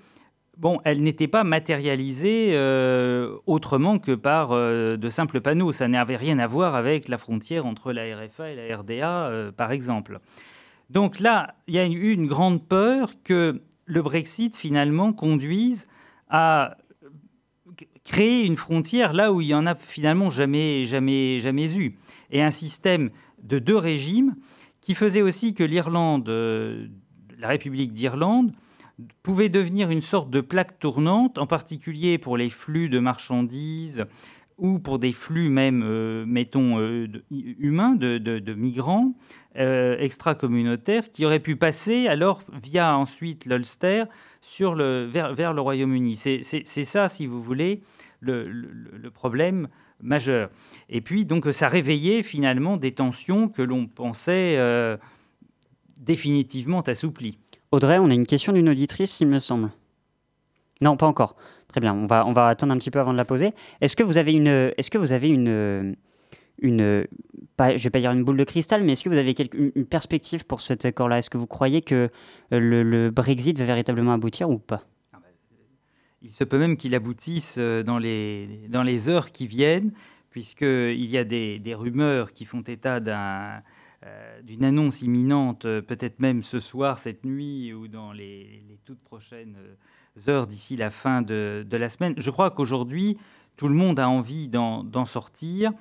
[0.60, 5.72] bon, elle n'était pas matérialisée euh, autrement que par euh, de simples panneaux.
[5.72, 9.52] Ça n'avait rien à voir avec la frontière entre la RFA et la RDA, euh,
[9.52, 10.20] par exemple.
[10.90, 15.88] Donc là, il y a eu une grande peur que le Brexit, finalement, conduise
[16.30, 16.78] à
[18.04, 21.98] créer une frontière là où il y en a finalement jamais, jamais, jamais eu.
[22.32, 23.10] Et un système
[23.42, 24.36] de deux régimes
[24.82, 26.28] qui faisait aussi que l'Irlande,
[27.38, 28.52] la République d'Irlande,
[29.24, 34.06] pouvait devenir une sorte de plaque tournante, en particulier pour les flux de marchandises
[34.60, 39.14] ou pour des flux même, euh, mettons, euh, humains, de, migrants
[39.58, 44.04] euh, extra-communautaires, qui auraient pu passer alors via ensuite l'Ulster
[44.60, 46.16] vers, le Royaume-Uni.
[46.16, 47.82] C'est ça, si vous voulez,
[48.20, 49.70] le, problème
[50.02, 50.50] majeur.
[50.90, 54.58] Et puis, donc, ça réveillait finalement des tensions que l'on pensait
[56.00, 57.38] définitivement assouplies.
[57.72, 59.70] Audrey, on a une question d'une auditrice, il me semble.
[60.82, 61.36] Non, pas encore.
[61.68, 63.52] Très bien, on va, on va attendre un petit peu avant de la poser.
[63.82, 65.96] Est-ce que vous avez une, est-ce que vous avez une,
[66.62, 67.06] une,
[67.58, 69.72] pas, je vais pas dire une boule de cristal, mais est-ce que vous avez quelque,
[69.76, 71.20] une perspective pour cet accord-là?
[71.20, 72.10] Est-ce que vous croyez que
[72.50, 74.82] le, le, Brexit va véritablement aboutir ou pas?
[76.22, 79.92] Il se peut même qu'il aboutisse dans les, dans les heures qui viennent,
[80.32, 83.60] puisqu'il y a des, des rumeurs qui font état d'un euh,
[84.44, 89.58] d'une annonce imminente, euh, peut-être même ce soir, cette nuit ou dans les, toutes prochaines
[89.58, 92.14] euh, heures d'ici la fin de, la semaine.
[92.18, 93.18] Je crois qu'aujourd'hui,
[93.58, 95.74] tout le monde a envie d'en sortir.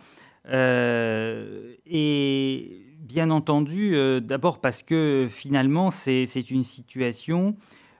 [0.49, 7.57] Euh, et bien entendu, euh, d'abord parce que finalement, c'est une situation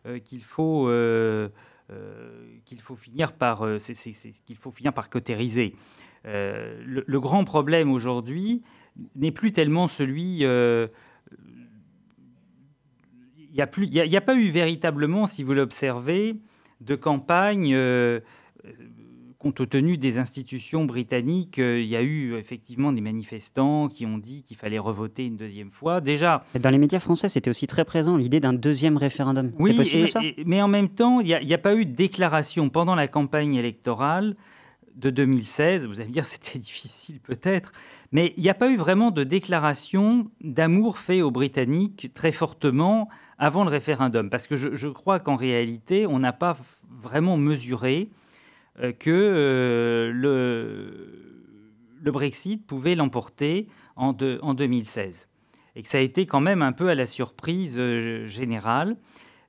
[0.07, 0.91] euh, qu'il faut,
[2.65, 3.67] qu'il faut finir par,
[4.47, 5.75] qu'il faut finir par cautériser.
[6.25, 8.63] Le, grand problème aujourd'hui,
[9.17, 10.45] n'est plus tellement celui.
[10.45, 10.89] Euh,
[13.39, 15.55] il n'y a, plus, il y a, il y a pas eu véritablement, si vous
[15.55, 16.37] l'observez,
[16.81, 17.73] de campagne.
[17.75, 18.21] Euh,
[19.39, 24.19] compte tenu des institutions britanniques, euh, il y a eu effectivement des manifestants qui ont
[24.19, 26.01] dit qu'il fallait revoter une deuxième fois.
[26.01, 29.53] Déjà, dans les médias français, c'était aussi très présent l'idée d'un deuxième référendum.
[29.61, 30.21] Oui, possible, et, ça?
[30.23, 33.07] et, mais en même temps, il n'y a, a, pas eu de déclaration pendant la
[33.07, 34.35] campagne électorale
[34.99, 35.87] de 2016.
[35.87, 37.73] Vous allez me dire c'était difficile peut-être,
[38.13, 43.09] mais il n'y a pas eu vraiment de déclaration d'amour fait aux Britanniques très fortement
[43.39, 46.57] avant le référendum, parce que je, crois qu'en réalité, on n'a pas
[46.91, 48.11] vraiment mesuré
[48.81, 55.29] euh, que euh, le, Brexit pouvait l'emporter en, en, 2016,
[55.77, 58.97] et que ça a été quand même un peu à la surprise euh, générale.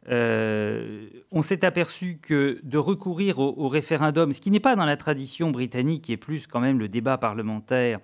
[0.10, 4.98] Euh, on s'est aperçu que de recourir au, référendum, ce qui n'est pas dans la
[4.98, 8.00] tradition britannique, qui est plus quand même le débat parlementaire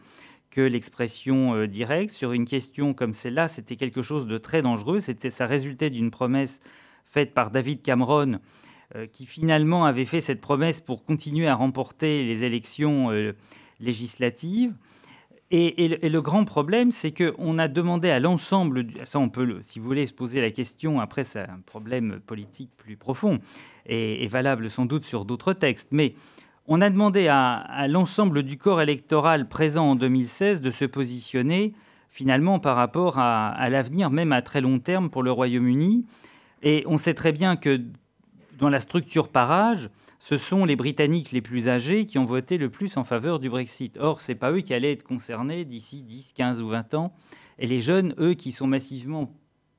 [0.51, 4.99] que l'expression euh, directe, sur une question comme celle-là, c'était quelque chose de très dangereux.
[4.99, 6.61] C'était, ça résultait d'une promesse
[7.07, 8.39] faite par David Cameron,
[8.95, 13.09] euh, qui finalement avait fait cette promesse pour continuer à remporter les élections
[13.79, 14.73] législatives.
[15.51, 19.85] Et, le, grand problème, c'est qu'on a demandé à l'ensemble, ça on peut, si vous
[19.85, 23.39] voulez, se poser la question, après c'est un problème politique plus profond
[23.85, 26.15] et, valable sans doute sur d'autres textes, mais
[26.67, 31.73] on a demandé à, à l'ensemble du corps électoral présent en 2016 de se positionner
[32.09, 36.05] finalement par rapport à, à l'avenir, même à très long terme pour le Royaume-Uni.
[36.63, 37.81] Et on sait très bien que
[38.57, 39.89] dans la structure par âge,
[40.19, 43.49] ce sont les Britanniques les plus âgés qui ont voté le plus en faveur du
[43.49, 43.97] Brexit.
[43.97, 47.13] Or, ce n'est pas eux qui allaient être concernés d'ici 10, 15 ou 20 ans.
[47.59, 49.31] Et les jeunes, eux, qui sont massivement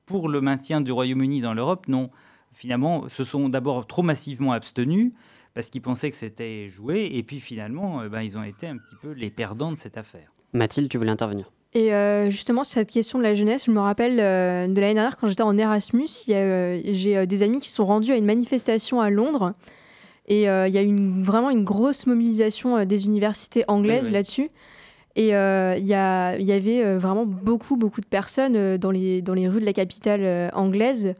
[0.05, 2.09] pour le maintien du Royaume-Uni dans l'Europe, non.
[2.53, 5.11] Finalement, se sont d'abord trop massivement abstenus
[5.53, 7.09] parce qu'ils pensaient que c'était joué.
[7.13, 10.31] Et puis finalement, ben, ils ont été un petit peu les perdants de cette affaire.
[10.53, 13.79] Mathilde, tu voulais intervenir et euh, justement, sur cette question de la jeunesse, je me
[13.79, 17.75] rappelle euh, de l'année dernière, quand j'étais en Erasmus, euh, j'ai des amis qui se
[17.75, 19.53] sont rendus à une manifestation à Londres
[20.27, 24.05] et euh, il y a eu une, vraiment une grosse mobilisation euh, des universités anglaises
[24.05, 24.13] oui, oui.
[24.13, 24.49] là-dessus.
[25.15, 29.47] Et euh, il y, y, avait vraiment beaucoup, beaucoup de personnes dans les, dans les
[29.47, 31.15] rues de la capitale anglaise,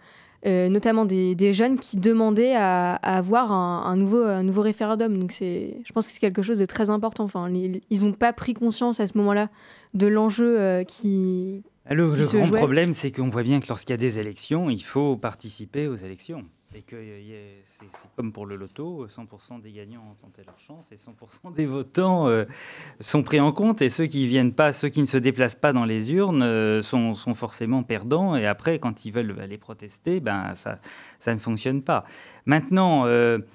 [0.45, 5.17] notamment des, des, jeunes qui demandaient à, à avoir un, un, nouveau, un nouveau référendum.
[5.17, 7.23] Donc je pense que c'est quelque chose de très important.
[7.23, 9.49] Enfin, les, ils n'ont pas pris conscience à ce moment-là
[9.95, 12.59] de l'enjeu qui, le, le grand jouait.
[12.59, 15.95] problème, c'est qu'on voit bien que lorsqu'il y a des élections, il faut participer aux
[15.95, 16.43] élections.
[16.75, 17.85] Et que euh, c'est
[18.17, 22.27] comme pour le loto, 100% des gagnants ont tenté leur chance et 100% des votants
[22.27, 22.43] euh,
[22.99, 23.81] sont pris en compte.
[23.81, 26.81] Et ceux qui viennent pas, ceux qui ne se déplacent pas dans les urnes euh,
[26.81, 28.35] sont, forcément perdants.
[28.35, 30.79] Et après, quand ils veulent aller protester, ben, ça,
[31.33, 32.03] ne fonctionne pas.
[32.45, 33.45] Maintenant, le,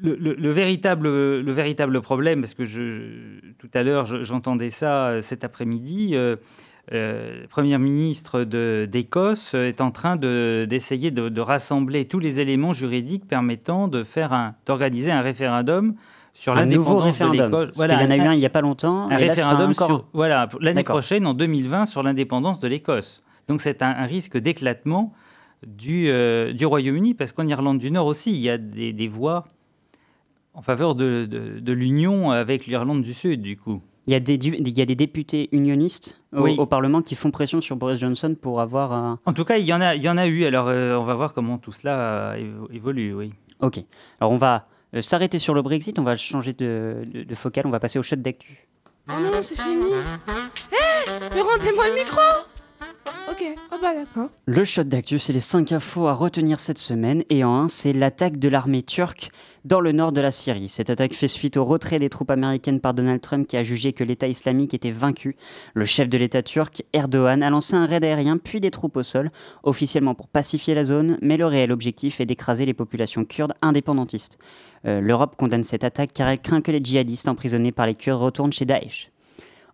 [0.00, 2.64] le- le véritable, le véritable problème, parce que
[3.58, 6.14] tout à l'heure, je- j'entendais ça cet après-midi,
[6.92, 12.18] euh, le Premier ministre de- d'Écosse est en train de- d'essayer de, de rassembler tous
[12.20, 15.94] les éléments juridiques permettant de faire un, d'organiser un référendum
[16.32, 17.44] sur Un nouveau l'indépendance de référendum.
[17.46, 17.76] l'Écosse.
[17.76, 19.34] Parce qu'il y en a eu un il y a pas longtemps, Un et là,
[19.34, 23.22] c'est référendum encore- sur voilà l'année prochaine en 2020 sur l'indépendance de l'Écosse.
[23.48, 25.12] Donc c'est un, un risque d'éclatement
[25.66, 29.08] du, euh, du Royaume-Uni parce qu'en Irlande du Nord aussi il y a des, des
[29.08, 29.46] voix
[30.54, 33.80] en faveur de, de- de l'union avec l'Irlande du Sud du coup.
[34.08, 36.54] Il y, a des, il y a des députés unionistes au, Oui.
[36.58, 39.18] au Parlement qui font pression sur Boris Johnson pour avoir un...
[39.26, 40.44] En tout cas, il y en a, il y en a eu.
[40.44, 43.32] Alors, euh, on va voir comment tout cela euh, évo- évolue, oui.
[43.60, 43.80] Ok.
[44.20, 44.62] Alors on va
[44.94, 47.98] euh, s'arrêter sur le Brexit, on va changer de, de, de focal, on va passer
[47.98, 48.66] au shot d'actu.
[49.08, 49.86] Oh non, c'est fini.
[50.70, 50.76] Hé
[51.34, 52.20] Mais rendez-moi le micro
[53.30, 54.30] Ok, oh bah d'accord.
[54.46, 57.22] Le shot d'actu, c'est les 5 infos à retenir cette semaine.
[57.28, 59.30] Et en 1, c'est l'attaque de l'armée turque
[59.64, 60.68] dans le nord de la Syrie.
[60.68, 63.92] Cette attaque fait suite au retrait des troupes américaines par Donald Trump qui a jugé
[63.92, 65.34] que l'État islamique était vaincu.
[65.74, 69.02] Le chef de l'État turc, Erdogan, a lancé un raid aérien puis des troupes au
[69.02, 69.30] sol,
[69.64, 74.38] officiellement pour pacifier la zone, mais le réel objectif est d'écraser les populations kurdes indépendantistes.
[74.86, 78.22] Euh, L'Europe condamne cette attaque car elle craint que les djihadistes emprisonnés par les Kurdes
[78.22, 79.08] retournent chez Daesh.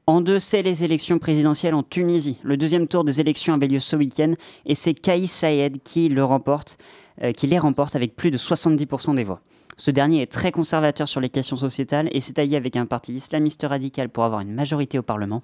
[0.09, 2.40] En deux, c'est les élections présidentielles en Tunisie.
[2.42, 4.32] Le deuxième tour des élections avait lieu ce week-end
[4.66, 9.40] et c'est Kais Saïed euh, qui les remporte avec plus de 70% des voix.
[9.79, 13.14] Ce dernier est très conservateur sur les questions sociétales et s'est allié avec un parti
[13.14, 15.43] islamiste radical pour avoir une majorité au Parlement.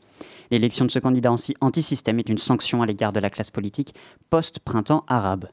[0.51, 3.95] L'élection de ce candidat anti- anti-système est une sanction à l'égard de la classe politique
[4.29, 5.49] post-printemps arabe.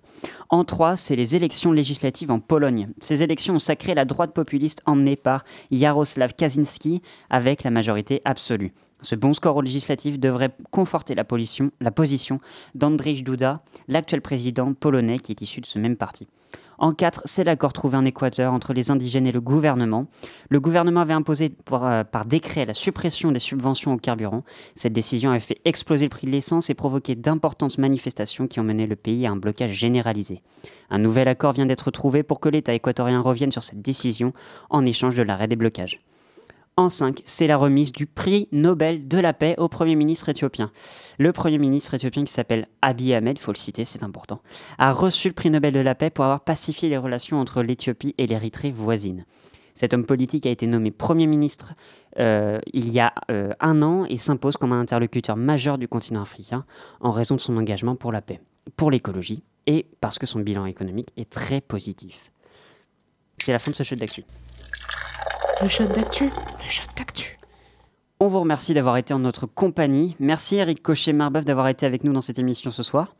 [0.49, 2.89] En trois, c'est les élections législatives en Pologne.
[2.99, 8.73] Ces élections ont sacré la droite populiste emmenée par Jaroslav Kaczynski avec la majorité absolue.
[9.01, 12.39] Ce bon score aux législatives devrait conforter la, position- la position
[12.75, 16.27] d'Andrzej Duda, l'actuel président polonais qui est issu de ce même parti.
[16.77, 20.07] En 4, c'est l'accord trouvé en Équateur entre les indigènes et le gouvernement.
[20.49, 24.43] Le gouvernement avait imposé par, euh, par décret la suppression des subventions au carburant.
[24.75, 28.63] Cette décision avait fait exploser le prix de l'essence et provoqué d'importantes manifestations qui ont
[28.63, 30.39] mené le pays à un blocage généralisé.
[30.89, 34.33] Un nouvel accord vient d'être trouvé pour que l'État équatorien revienne sur cette décision
[34.69, 36.01] en échange de l'arrêt des blocages.
[36.77, 40.71] En 5, c'est la remise du prix Nobel de la paix au Premier ministre éthiopien.
[41.17, 44.41] Le Premier ministre éthiopien qui s'appelle Abiy Ahmed, faut le citer, c'est important,
[44.77, 48.13] a reçu le prix Nobel de la paix pour avoir pacifié les relations entre l'Éthiopie
[48.17, 49.23] et l'Érythrée voisine.
[49.73, 51.75] Cet homme politique a été nommé Premier ministre
[52.19, 56.23] euh, il y a euh, un an et s'impose comme un interlocuteur majeur du continent
[56.23, 56.65] africain
[56.99, 58.41] en raison de son engagement pour la paix,
[58.75, 62.33] pour l'écologie et parce que son bilan économique est très positif.
[63.37, 64.23] C'est la fin de ce shot d'actu.
[65.61, 67.37] Le shot d'actu, le shot d'actu.
[68.19, 70.15] On vous remercie d'avoir été en notre compagnie.
[70.19, 73.15] Merci Eric Cochet-Marbeuf d'avoir été avec nous dans cette émission ce soir.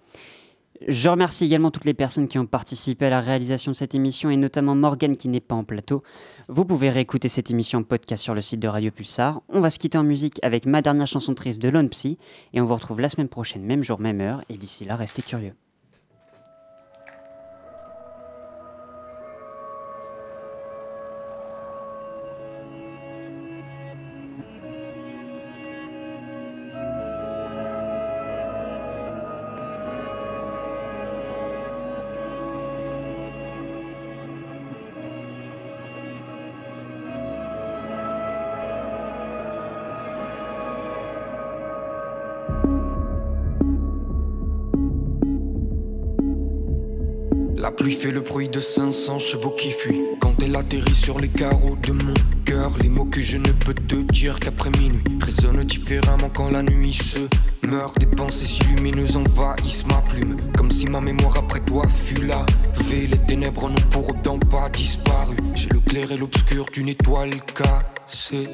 [0.86, 4.30] Je remercie également toutes les personnes qui ont participé à la réalisation de cette émission
[4.30, 6.04] et notamment Morgane qui n'est pas en plateau.
[6.50, 9.42] Vous pouvez réécouter cette émission en podcast sur le site de Radio Pulsar.
[9.48, 12.18] On va se quitter en musique avec ma dernière chanson triste de Lone Psy
[12.54, 14.44] et on vous retrouve la semaine prochaine, même jour, même heure.
[14.50, 15.52] Et d'ici là, restez curieux.
[47.76, 50.02] Pluie fait le bruit de 500 chevaux qui fuient.
[50.20, 52.14] Quand elle atterrit sur les carreaux de mon
[52.46, 56.64] cœur Les mots que je ne peux te dire qu'après minuit Résonnent différemment quand la
[56.64, 57.20] nuit se
[57.68, 58.00] meurt.
[58.00, 63.08] Des pensées si lumineuses envahissent ma plume Comme si ma mémoire après toi fut lavée
[63.08, 65.36] Les ténèbres n'ont pour autant pas disparu.
[65.56, 68.50] J'ai le clair et l'obscur d'une étoile cassée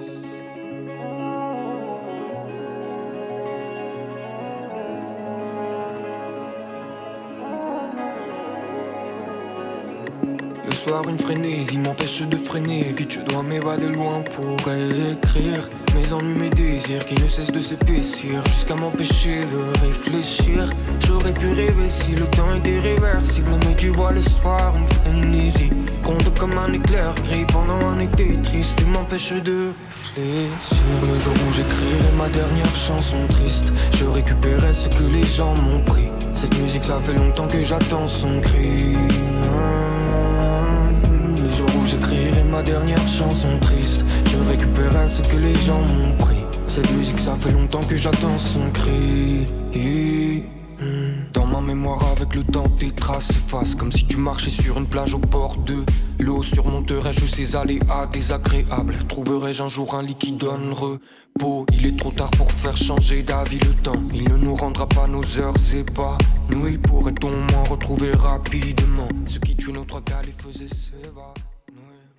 [11.10, 16.50] Une frénésie m'empêche de freiner Vite je dois m'évader loin pour écrire Mes ennuis, mes
[16.50, 22.26] désirs qui ne cessent de s'épaissir Jusqu'à m'empêcher de réfléchir J'aurais pu rêver si le
[22.28, 25.72] temps était réversible Mais tu vois le soir une frénésie
[26.12, 29.72] seconde comme un éclair gris pendant un été triste et m'empêche de
[30.18, 30.82] réfléchir.
[31.02, 35.84] Le jour où j'écrirai ma dernière chanson triste, je récupérerai ce que les gens m'ont
[35.84, 36.10] pris.
[36.34, 38.96] Cette musique, ça fait longtemps que j'attends son cri.
[41.86, 46.42] J'écrirai ma dernière chanson triste, je récupérerai ce que les gens m'ont pris.
[46.66, 49.48] Cette musique, ça fait longtemps que j'attends son cri.
[51.34, 53.76] Dans ma mémoire, avec le temps, tes traces s'effacent.
[53.76, 55.86] Comme si tu marchais sur une plage au bord de
[56.20, 56.44] l'eau.
[56.44, 61.66] Surmonterais-je ces aléas désagréables Trouverai-je un jour un lit qui donne repos?
[61.74, 64.02] Il est trop tard pour faire changer d'avis le temps.
[64.14, 66.18] Il ne nous rendra pas nos heures, c'est pas
[66.50, 66.68] nous.
[66.68, 69.08] Il pourrait-on moins retrouver rapidement?
[69.26, 70.68] Ce qui tue notre et faisait.